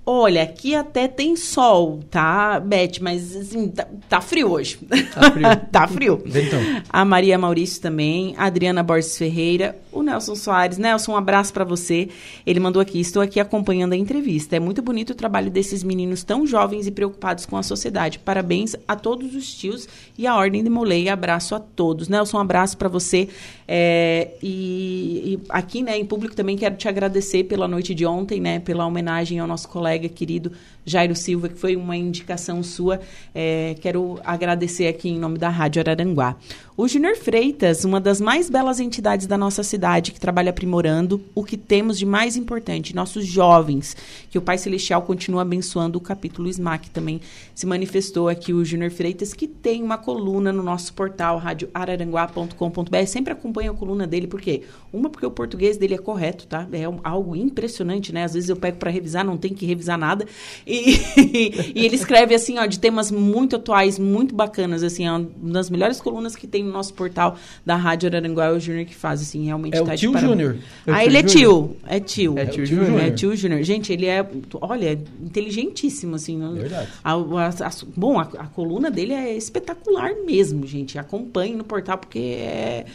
[0.10, 3.02] Olha, aqui até tem sol, tá, Beth?
[3.02, 4.80] Mas, assim, tá, tá frio hoje.
[5.14, 5.44] Tá frio.
[5.70, 6.24] tá frio.
[6.26, 6.60] Então.
[6.90, 10.78] A Maria Maurício também, a Adriana Borges Ferreira, o Nelson Soares.
[10.78, 12.08] Nelson, um abraço para você.
[12.46, 14.56] Ele mandou aqui, estou aqui acompanhando a entrevista.
[14.56, 18.18] É muito bonito o trabalho desses meninos tão jovens e preocupados com a sociedade.
[18.18, 21.10] Parabéns a todos os tios e a Ordem de Molei.
[21.10, 22.08] Abraço a todos.
[22.08, 23.28] Nelson, um abraço para você.
[23.68, 28.40] É, e, e aqui, né, em público também quero te agradecer pela noite de ontem,
[28.40, 30.52] né, pela homenagem ao nosso colega colega querido
[30.86, 33.02] Jairo Silva, que foi uma indicação sua.
[33.34, 36.36] É, quero agradecer aqui em nome da Rádio Araranguá.
[36.78, 41.44] O Júnior Freitas, uma das mais belas entidades da nossa cidade, que trabalha aprimorando o
[41.44, 43.98] que temos de mais importante, nossos jovens,
[44.38, 45.98] que o Pai Celestial continua abençoando.
[45.98, 47.20] O capítulo SMAC também
[47.56, 53.06] se manifestou aqui, o Júnior Freitas, que tem uma coluna no nosso portal, radioararanguá.com.br.
[53.08, 54.64] Sempre acompanha a coluna dele, por quê?
[54.94, 56.68] Uma, porque o português dele é correto, tá?
[56.72, 58.24] É algo impressionante, né?
[58.24, 60.26] Às vezes eu pego para revisar, não tem que revisar nada.
[60.66, 61.00] E,
[61.76, 65.70] e ele escreve, assim, ó, de temas muito atuais, muito bacanas, assim, é uma das
[65.70, 69.22] melhores colunas que tem no nosso portal da Rádio Araranguá, é o Júnior que faz,
[69.22, 70.22] assim, realmente é tá o tio de.
[70.22, 70.58] Júnior.
[70.86, 72.38] Ah, É o ele é tio tio, é tio.
[72.38, 73.02] É tio Júnior.
[73.02, 73.64] É tio Júnior.
[73.64, 74.27] Gente, ele é,
[74.62, 76.38] olha, inteligentíssimo, assim.
[76.38, 76.90] não- Verdade.
[77.04, 80.98] a- a- a- bom, a, coluna dele é espetacular mesmo, gente.
[80.98, 82.86] Acompanhe no portal, porque é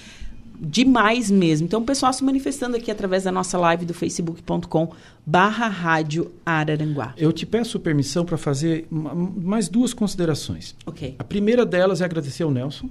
[0.64, 1.66] demais mesmo.
[1.66, 4.93] Então, o pessoal se manifestando aqui através da nossa live do facebook.com
[5.26, 7.14] barra rádio Araranguá.
[7.16, 10.76] Eu te peço permissão para fazer ma- mais duas considerações.
[10.87, 11.16] Ok.
[11.18, 12.89] A primeira delas é agradecer ao Nelson,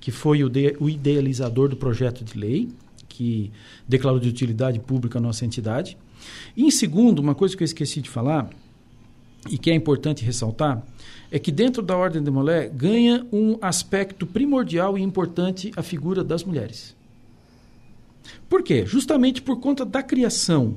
[0.00, 2.68] que foi o, de- o idealizador do projeto de lei,
[3.08, 3.50] que
[3.86, 5.96] declarou de utilidade pública a nossa entidade.
[6.56, 8.50] E, em segundo, uma coisa que eu esqueci de falar,
[9.48, 10.82] e que é importante ressaltar,
[11.30, 16.24] é que dentro da Ordem de Molé ganha um aspecto primordial e importante a figura
[16.24, 16.96] das mulheres.
[18.48, 18.84] Por quê?
[18.86, 20.76] Justamente por conta da criação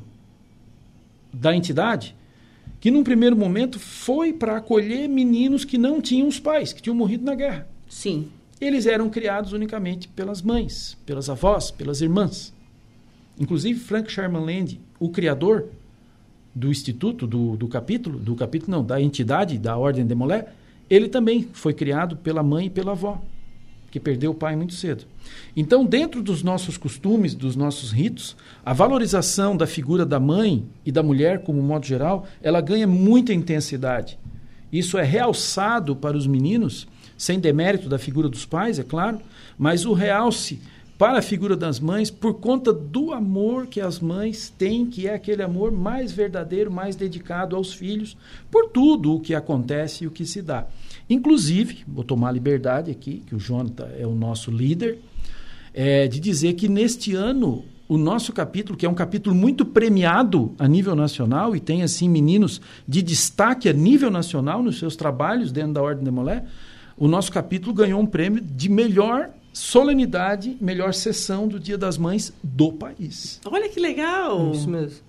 [1.33, 2.15] da entidade,
[2.79, 6.95] que num primeiro momento foi para acolher meninos que não tinham os pais, que tinham
[6.95, 7.67] morrido na guerra.
[7.87, 8.29] Sim.
[8.59, 12.53] Eles eram criados unicamente pelas mães, pelas avós, pelas irmãs.
[13.39, 15.65] Inclusive Frank Sherman Land, o criador
[16.53, 20.49] do instituto, do, do capítulo, do capítulo não, da entidade da Ordem de Molé,
[20.87, 23.19] ele também foi criado pela mãe e pela avó,
[23.89, 25.05] que perdeu o pai muito cedo.
[25.57, 30.91] Então, dentro dos nossos costumes, dos nossos ritos, a valorização da figura da mãe e
[30.91, 34.19] da mulher, como modo geral, ela ganha muita intensidade.
[34.71, 36.87] Isso é realçado para os meninos,
[37.17, 39.19] sem demérito da figura dos pais, é claro,
[39.57, 40.61] mas o realce
[41.01, 45.15] para a figura das mães por conta do amor que as mães têm, que é
[45.15, 48.15] aquele amor mais verdadeiro, mais dedicado aos filhos,
[48.51, 50.67] por tudo o que acontece e o que se dá.
[51.09, 54.99] Inclusive, vou tomar liberdade aqui, que o Jonathan é o nosso líder,
[55.73, 60.53] é, de dizer que neste ano o nosso capítulo, que é um capítulo muito premiado
[60.59, 65.51] a nível nacional e tem assim meninos de destaque a nível nacional nos seus trabalhos
[65.51, 66.45] dentro da Ordem de Molé,
[66.95, 72.33] o nosso capítulo ganhou um prêmio de melhor solenidade, melhor sessão do Dia das Mães
[72.43, 73.39] do país.
[73.45, 74.51] Olha que legal!
[74.51, 74.99] Isso mesmo.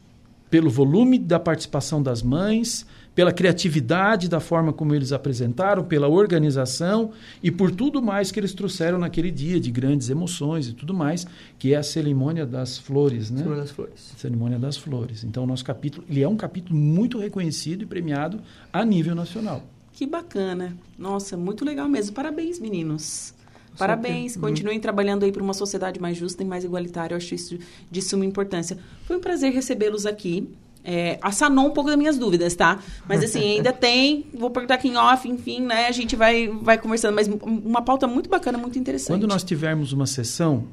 [0.51, 7.11] Pelo volume da participação das mães, pela criatividade da forma como eles apresentaram, pela organização
[7.43, 11.27] e por tudo mais que eles trouxeram naquele dia de grandes emoções e tudo mais,
[11.59, 13.39] que é a cerimônia das flores, né?
[13.39, 14.15] Cerimônia das Flores.
[14.17, 15.25] Cerimônia das flores.
[15.25, 18.41] Então, o nosso capítulo, ele é um capítulo muito reconhecido e premiado
[18.73, 19.63] a nível nacional.
[19.93, 20.75] Que bacana.
[20.99, 22.15] Nossa, muito legal mesmo.
[22.15, 23.35] Parabéns, meninos.
[23.79, 27.15] Parabéns, continuem trabalhando aí para uma sociedade mais justa e mais igualitária.
[27.15, 27.59] Eu acho isso
[27.91, 28.79] de suma importância.
[29.05, 30.49] Foi um prazer recebê-los aqui.
[30.85, 32.81] É, assanou um pouco das minhas dúvidas, tá?
[33.09, 34.27] Mas assim, ainda tem.
[34.35, 35.87] Vou perguntar aqui em off, enfim, né?
[35.87, 37.15] A gente vai, vai conversando.
[37.15, 39.17] Mas uma pauta muito bacana, muito interessante.
[39.17, 40.67] Quando nós tivermos uma sessão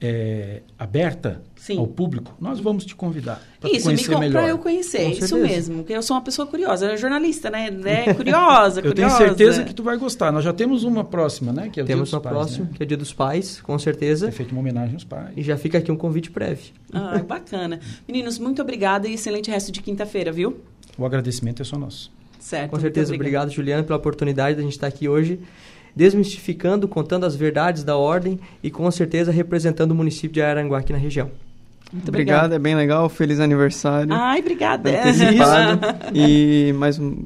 [0.00, 1.78] é, aberta Sim.
[1.78, 4.42] ao público, nós vamos te convidar para Isso, me conhecer com, melhor.
[4.42, 5.76] pra eu conhecer, Com isso mesmo.
[5.78, 7.70] Porque eu sou uma pessoa curiosa, eu jornalista, né?
[7.84, 9.16] É curiosa, Eu tenho curiosa.
[9.18, 10.30] certeza que tu vai gostar.
[10.32, 11.70] Nós já temos uma próxima, né?
[11.72, 12.70] Que é o Temos Dia uma dos Pais, próxima, né?
[12.76, 14.28] que é Dia dos Pais, com certeza.
[14.28, 15.30] É feito uma homenagem aos pais.
[15.36, 16.72] E já fica aqui um convite prévio.
[16.92, 17.80] Ah, bacana.
[18.06, 20.58] Meninos, muito obrigada e excelente resto de quinta-feira, viu?
[20.98, 22.12] O agradecimento é só nosso.
[22.38, 22.70] Certo.
[22.72, 23.44] Com certeza, obrigada.
[23.46, 25.40] obrigado, Juliana, pela oportunidade de a gente estar aqui hoje,
[25.94, 30.92] desmistificando, contando as verdades da ordem e com certeza representando o município de Araranguá aqui
[30.92, 31.30] na região.
[31.92, 32.54] Muito Obrigado, obrigada.
[32.56, 33.08] é bem legal.
[33.08, 34.12] Feliz aniversário.
[34.12, 34.90] Ai, obrigada.
[34.90, 35.80] antecipado.
[36.12, 37.24] e mais, um-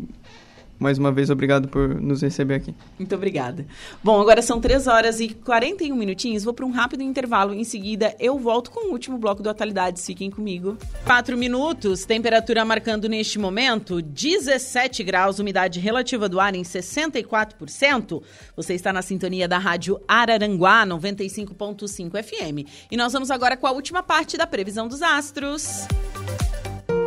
[0.79, 2.75] mais uma vez, obrigado por nos receber aqui.
[2.99, 3.67] Muito obrigada.
[4.03, 6.45] Bom, agora são 3 horas e 41 minutinhos.
[6.45, 7.53] Vou para um rápido intervalo.
[7.53, 10.07] Em seguida, eu volto com o último bloco do Atualidades.
[10.07, 10.77] Fiquem comigo.
[11.05, 18.23] 4 minutos, temperatura marcando neste momento 17 graus, umidade relativa do ar em 64%.
[18.57, 22.69] Você está na sintonia da Rádio Araranguá 95.5 FM.
[22.91, 25.87] E nós vamos agora com a última parte da previsão dos astros.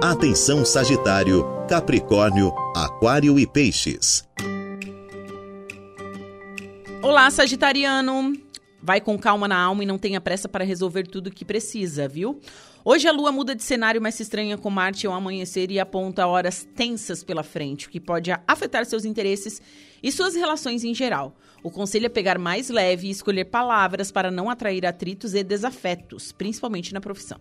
[0.03, 4.27] Atenção Sagitário, Capricórnio, Aquário e Peixes.
[7.03, 8.33] Olá, Sagitariano!
[8.81, 12.07] Vai com calma na alma e não tenha pressa para resolver tudo o que precisa,
[12.07, 12.39] viu?
[12.83, 16.25] Hoje a lua muda de cenário, mas se estranha com Marte ao amanhecer e aponta
[16.25, 19.61] horas tensas pela frente, o que pode afetar seus interesses
[20.01, 21.35] e suas relações em geral.
[21.63, 26.31] O conselho é pegar mais leve e escolher palavras para não atrair atritos e desafetos,
[26.31, 27.39] principalmente na profissão.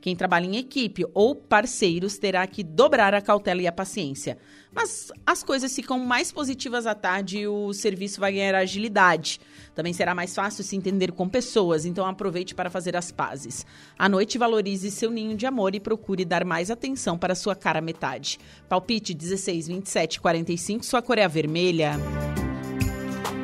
[0.00, 4.36] Quem trabalha em equipe ou parceiros terá que dobrar a cautela e a paciência.
[4.70, 9.40] Mas as coisas ficam mais positivas à tarde e o serviço vai ganhar agilidade.
[9.74, 13.64] Também será mais fácil se entender com pessoas, então aproveite para fazer as pazes.
[13.98, 17.80] À noite, valorize seu ninho de amor e procure dar mais atenção para sua cara
[17.80, 18.38] metade.
[18.68, 21.92] Palpite 16, 27, 45, sua cor é a vermelha.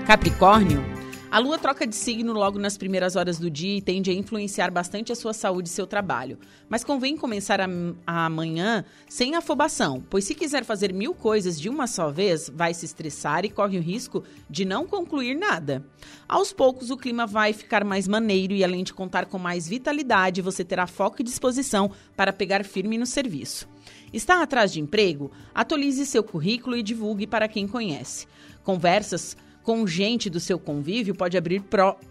[0.08, 0.82] Capricórnio,
[1.30, 4.70] A lua troca de signo logo nas primeiras horas do dia e tende a influenciar
[4.70, 6.38] bastante a sua saúde e seu trabalho.
[6.66, 7.68] Mas convém começar a,
[8.06, 12.86] amanhã sem afobação, pois se quiser fazer mil coisas de uma só vez, vai se
[12.86, 15.84] estressar e corre o risco de não concluir nada.
[16.26, 20.40] Aos poucos, o clima vai ficar mais maneiro e, além de contar com mais vitalidade,
[20.40, 23.68] você terá foco e disposição para pegar firme no serviço.
[24.10, 25.30] Está atrás de emprego?
[25.54, 28.26] Atualize seu currículo e divulgue para quem conhece.
[28.64, 29.36] Conversas
[29.68, 31.62] com gente do seu convívio pode abrir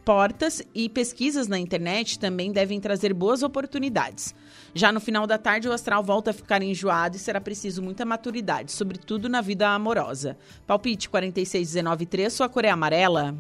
[0.06, 4.36] portas e pesquisas na internet também devem trazer boas oportunidades.
[4.76, 8.06] Já no final da tarde, o astral volta a ficar enjoado e será preciso muita
[8.06, 10.38] maturidade, sobretudo na vida amorosa.
[10.68, 13.36] Palpite 46193, sua cor é amarela.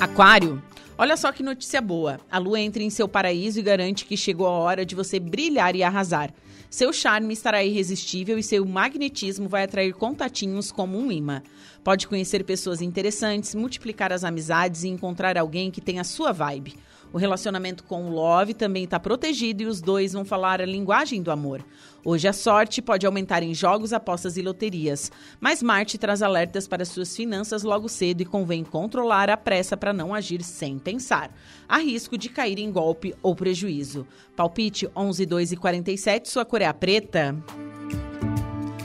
[0.00, 0.62] Aquário.
[0.96, 2.18] Olha só que notícia boa.
[2.30, 5.76] A lua entra em seu paraíso e garante que chegou a hora de você brilhar
[5.76, 6.32] e arrasar.
[6.74, 11.40] Seu charme estará irresistível e seu magnetismo vai atrair contatinhos como um imã.
[11.84, 16.74] Pode conhecer pessoas interessantes, multiplicar as amizades e encontrar alguém que tenha a sua vibe.
[17.12, 21.22] O relacionamento com o Love também está protegido e os dois vão falar a linguagem
[21.22, 21.64] do amor.
[22.06, 26.84] Hoje a sorte pode aumentar em jogos, apostas e loterias, mas Marte traz alertas para
[26.84, 31.34] suas finanças logo cedo e convém controlar a pressa para não agir sem pensar.
[31.66, 34.06] Há risco de cair em golpe ou prejuízo.
[34.36, 37.34] Palpite 11, 2 e 47, sua cor é a preta.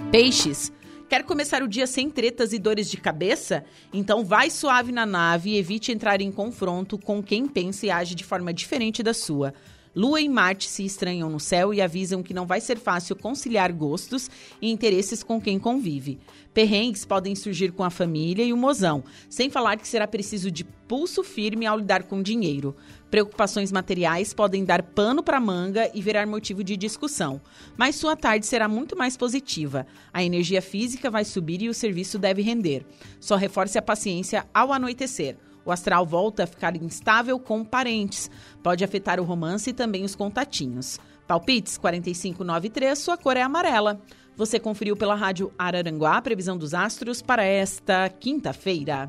[0.10, 0.72] Peixes.
[1.10, 3.66] Quer começar o dia sem tretas e dores de cabeça?
[3.92, 8.14] Então vai suave na nave e evite entrar em confronto com quem pensa e age
[8.14, 9.54] de forma diferente da sua.
[9.96, 13.74] Lua e Marte se estranham no céu e avisam que não vai ser fácil conciliar
[13.74, 14.30] gostos
[14.62, 16.20] e interesses com quem convive.
[16.54, 20.64] Perrengues podem surgir com a família e o mozão, sem falar que será preciso de
[20.64, 22.76] pulso firme ao lidar com dinheiro.
[23.10, 27.42] Preocupações materiais podem dar pano para manga e virar motivo de discussão,
[27.76, 29.88] mas sua tarde será muito mais positiva.
[30.14, 32.86] A energia física vai subir e o serviço deve render.
[33.20, 35.36] Só reforce a paciência ao anoitecer.
[35.70, 38.28] O astral volta a ficar instável com parentes.
[38.64, 41.00] Pode afetar o romance e também os contatinhos.
[41.28, 44.02] Palpites 4593, sua cor é amarela.
[44.36, 49.08] Você conferiu pela Rádio Araranguá a previsão dos astros para esta quinta-feira.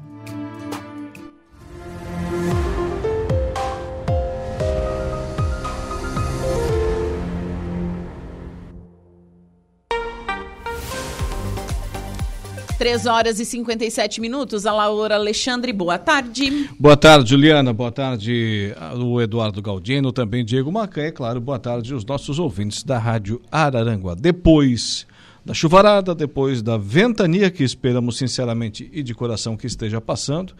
[12.80, 14.64] Três horas e 57 minutos.
[14.64, 16.70] A Laura Alexandre, boa tarde.
[16.78, 17.74] Boa tarde, Juliana.
[17.74, 21.02] Boa tarde, o Eduardo Galdino, também Diego Macan.
[21.02, 24.14] É claro, boa tarde os nossos ouvintes da Rádio Araranguá.
[24.14, 25.06] Depois
[25.44, 30.54] da chuvarada, depois da ventania que esperamos sinceramente e de coração que esteja passando,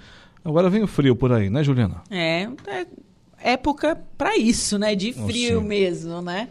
[0.45, 2.03] agora vem o frio por aí, né, Juliana?
[2.11, 4.95] É, é época para isso, né?
[4.95, 6.51] De frio oh, mesmo, né?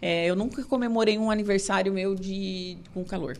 [0.00, 3.36] É, eu nunca comemorei um aniversário meu de com calor.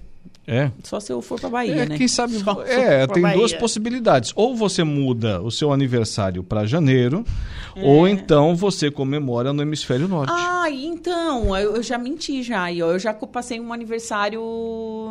[0.46, 0.70] É.
[0.82, 1.96] Só se eu for para Bahia, é, né?
[1.96, 2.34] Quem sabe.
[2.66, 3.36] é, tem Bahia.
[3.36, 4.32] duas possibilidades.
[4.34, 7.24] Ou você muda o seu aniversário para janeiro,
[7.76, 7.82] é.
[7.82, 10.32] ou então você comemora no hemisfério norte.
[10.34, 12.72] Ah, então, eu, eu já menti já.
[12.72, 14.42] Eu, já passei um aniversário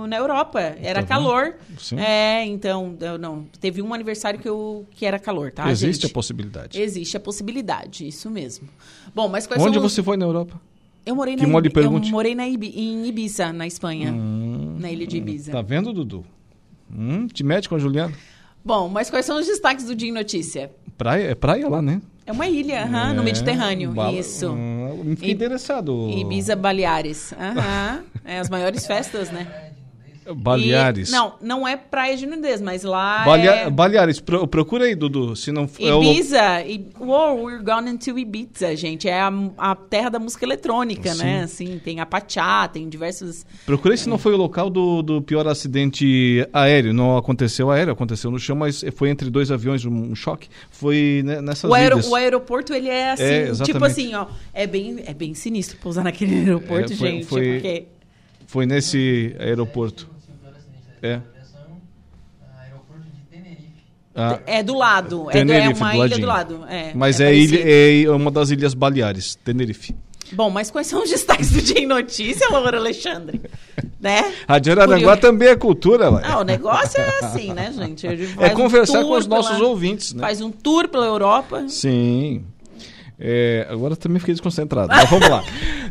[0.08, 0.60] na Europa.
[0.60, 1.56] Era tá calor.
[1.78, 2.00] Sim.
[2.00, 3.46] É, então, eu, não.
[3.62, 5.70] Teve um aniversário que, eu, que era calor, tá?
[5.72, 6.12] Existe gente?
[6.12, 6.82] a possibilidade.
[6.82, 8.68] Existe a possibilidade, isso mesmo.
[9.16, 10.60] Bom, mas quais Onde você foi na Europa?
[11.06, 14.12] Eu morei, que na, Ibi eu morei na Ibi em Ibiza, na Espanha.
[14.12, 14.49] Hum,
[14.80, 15.52] na ilha de Ibiza.
[15.52, 16.26] Tá vendo, Dudu?
[16.92, 18.14] Hum, te mete com a Juliana.
[18.64, 20.72] Bom, mas quais são os destaques do Dia em Notícia?
[20.98, 22.02] Praia, é praia lá, né?
[22.26, 23.92] É uma ilha, é, no Mediterrâneo.
[23.92, 24.52] Bala, Isso.
[24.52, 26.10] Hum, fiquei interessado.
[26.12, 27.34] Ibiza Baleares.
[27.34, 28.04] Aham.
[28.24, 29.69] é as maiores festas, né?
[30.36, 31.10] Baleares.
[31.10, 33.70] E, não, não é praia de nudez, mas lá Balea é...
[33.70, 35.70] Baleares, pro, procura aí, Dudu, se não.
[35.80, 37.06] Ibiza, é o...
[37.06, 39.08] Wow, we're gone into Ibiza, gente.
[39.08, 41.24] É a, a terra da música eletrônica, Sim.
[41.24, 41.44] né?
[41.44, 43.46] Assim, tem a Pachá, tem diversos...
[43.66, 46.94] Procura se não foi o local do, do pior acidente aéreo.
[46.94, 50.50] Não aconteceu aéreo, aconteceu no chão, mas foi entre dois aviões, um choque.
[50.70, 55.04] Foi nessas o aero, O aeroporto, ele é assim, é, tipo assim, ó, é bem,
[55.06, 57.86] é bem sinistro pousar naquele aeroporto, é, foi, gente, foi, porque...
[58.48, 60.10] Foi nesse aeroporto.
[61.02, 61.22] É.
[64.16, 65.28] Ah, é do lado.
[65.32, 66.66] Tenerife, é, do, é uma ilha do lado.
[66.68, 69.96] É, mas é, é, ilha, é uma das ilhas Baleares, Tenerife.
[70.32, 73.42] Bom, mas quais são os destaques do Dia em Notícia, Laura Alexandre?
[74.00, 74.34] né?
[74.48, 76.22] A de Araranguá também é cultura, ué.
[76.22, 78.06] Não, o negócio é assim, né, gente?
[78.40, 80.22] É conversar um com os nossos pela, ouvintes, né?
[80.22, 81.66] Faz um tour pela Europa.
[81.68, 82.46] Sim.
[83.20, 84.88] É, agora também fiquei desconcentrado.
[84.88, 85.44] Mas vamos lá.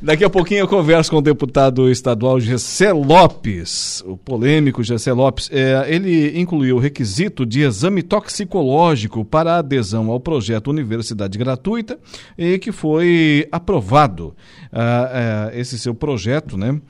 [0.03, 5.51] Daqui a pouquinho eu converso com o deputado estadual Gessé Lopes, o polêmico Gessé Lopes.
[5.53, 11.99] É, ele incluiu o requisito de exame toxicológico para adesão ao projeto Universidade Gratuita
[12.37, 14.35] e que foi aprovado.
[14.73, 16.81] Ah, é, esse seu projeto, né?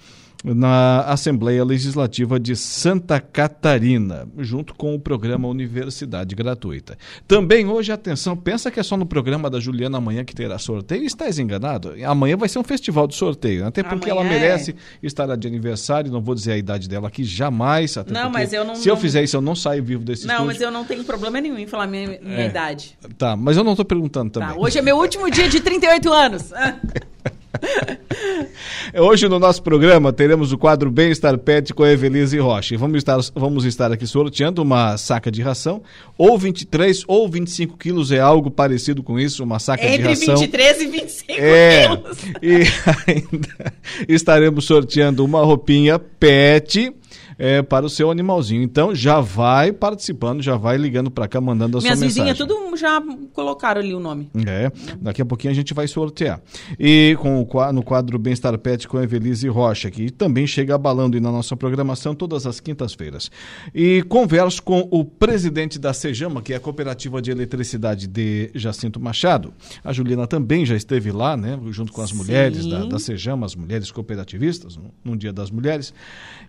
[0.44, 6.96] Na Assembleia Legislativa de Santa Catarina, junto com o programa Universidade Gratuita.
[7.26, 11.02] Também hoje, atenção, pensa que é só no programa da Juliana amanhã que terá sorteio?
[11.04, 11.92] Estás enganado?
[12.06, 15.06] Amanhã vai ser um festival de sorteio, até porque amanhã ela merece é.
[15.06, 17.96] estar de aniversário, não vou dizer a idade dela aqui, jamais.
[18.06, 18.74] Não, mas eu não.
[18.74, 20.46] Se eu fizer isso, eu não saio vivo desse Não, estúdio.
[20.52, 22.46] mas eu não tenho problema nenhum em falar minha, minha é.
[22.46, 22.96] idade.
[23.16, 24.50] Tá, mas eu não estou perguntando também.
[24.50, 26.52] Tá, hoje é meu último dia de 38 anos.
[28.94, 32.74] Hoje no nosso programa teremos o quadro Bem-Estar Pet com a Evelise Rocha.
[32.74, 35.82] E vamos estar, vamos estar aqui sorteando uma saca de ração,
[36.16, 40.42] ou 23 ou 25 quilos, é algo parecido com isso, uma saca Entre de ração.
[40.42, 42.18] Entre 23 e 25 é, quilos.
[42.42, 42.62] E
[43.06, 43.72] ainda
[44.08, 46.92] estaremos sorteando uma roupinha pet
[47.38, 48.62] é, para o seu animalzinho.
[48.62, 52.24] Então já vai participando, já vai ligando para cá, mandando a Minhas sua mensagem.
[52.24, 54.30] Minhas vizinhas tudo já colocaram ali o nome.
[54.46, 54.70] É,
[55.00, 56.40] daqui a pouquinho a gente vai sortear.
[56.78, 61.20] E com o, no quadro Bem-Estar Pet com a Evelise Rocha, que também chega abalando
[61.20, 63.30] na nossa programação todas as quintas-feiras.
[63.74, 69.00] E converso com o presidente da Sejama, que é a Cooperativa de Eletricidade de Jacinto
[69.00, 69.52] Machado.
[69.84, 72.16] A Juliana também já esteve lá, né, junto com as Sim.
[72.16, 75.92] mulheres da, da Sejama, as mulheres cooperativistas, no, no Dia das Mulheres.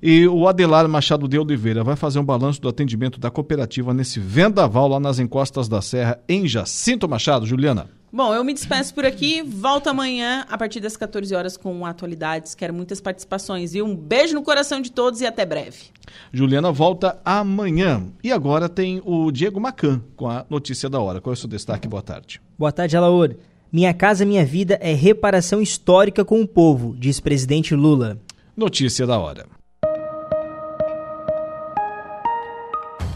[0.02, 4.20] E o Adelar Machado de Oliveira vai fazer um balanço do atendimento da cooperativa nesse
[4.20, 7.46] vendaval lá nas encostas da Serra, em Jacinto Machado.
[7.46, 7.90] Juliana.
[8.12, 9.44] Bom, eu me despeço por aqui.
[9.44, 12.56] Volto amanhã a partir das 14 horas com atualidades.
[12.56, 13.76] Quero muitas participações.
[13.76, 15.78] E um beijo no coração de todos e até breve.
[16.34, 18.04] Juliana volta amanhã.
[18.24, 21.22] E agora tem o Diego Macan com a notícia da hora.
[21.22, 21.88] Qual é o seu destaque?
[21.88, 22.42] Boa tarde.
[22.58, 23.36] Boa tarde, Alaor.
[23.72, 28.18] Minha casa, minha vida é reparação histórica com o povo, diz presidente Lula.
[28.58, 29.59] Notícia da hora.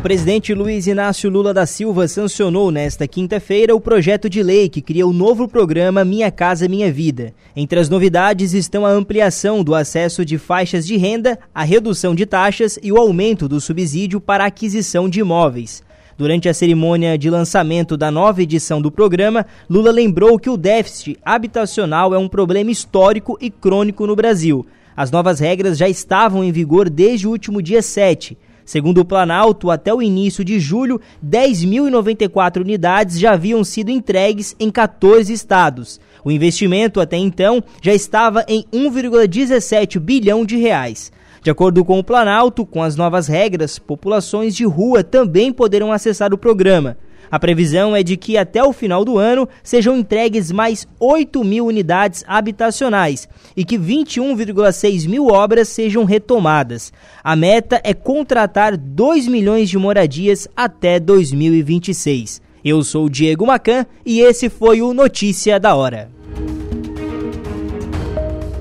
[0.00, 4.80] O presidente Luiz Inácio Lula da Silva sancionou nesta quinta-feira o projeto de lei que
[4.80, 7.34] cria o novo programa Minha Casa Minha Vida.
[7.54, 12.24] Entre as novidades estão a ampliação do acesso de faixas de renda, a redução de
[12.24, 15.82] taxas e o aumento do subsídio para aquisição de imóveis.
[16.16, 21.18] Durante a cerimônia de lançamento da nova edição do programa, Lula lembrou que o déficit
[21.22, 24.66] habitacional é um problema histórico e crônico no Brasil.
[24.96, 28.38] As novas regras já estavam em vigor desde o último dia 7.
[28.70, 34.70] Segundo o Planalto, até o início de julho, 10.094 unidades já haviam sido entregues em
[34.70, 35.98] 14 estados.
[36.24, 41.10] O investimento até então já estava em 1,17 bilhão de reais.
[41.42, 46.32] De acordo com o Planalto, com as novas regras, populações de rua também poderão acessar
[46.32, 46.96] o programa.
[47.30, 51.66] A previsão é de que até o final do ano sejam entregues mais 8 mil
[51.66, 56.92] unidades habitacionais e que 21,6 mil obras sejam retomadas.
[57.22, 62.42] A meta é contratar 2 milhões de moradias até 2026.
[62.64, 66.19] Eu sou o Diego Macan e esse foi o Notícia da Hora.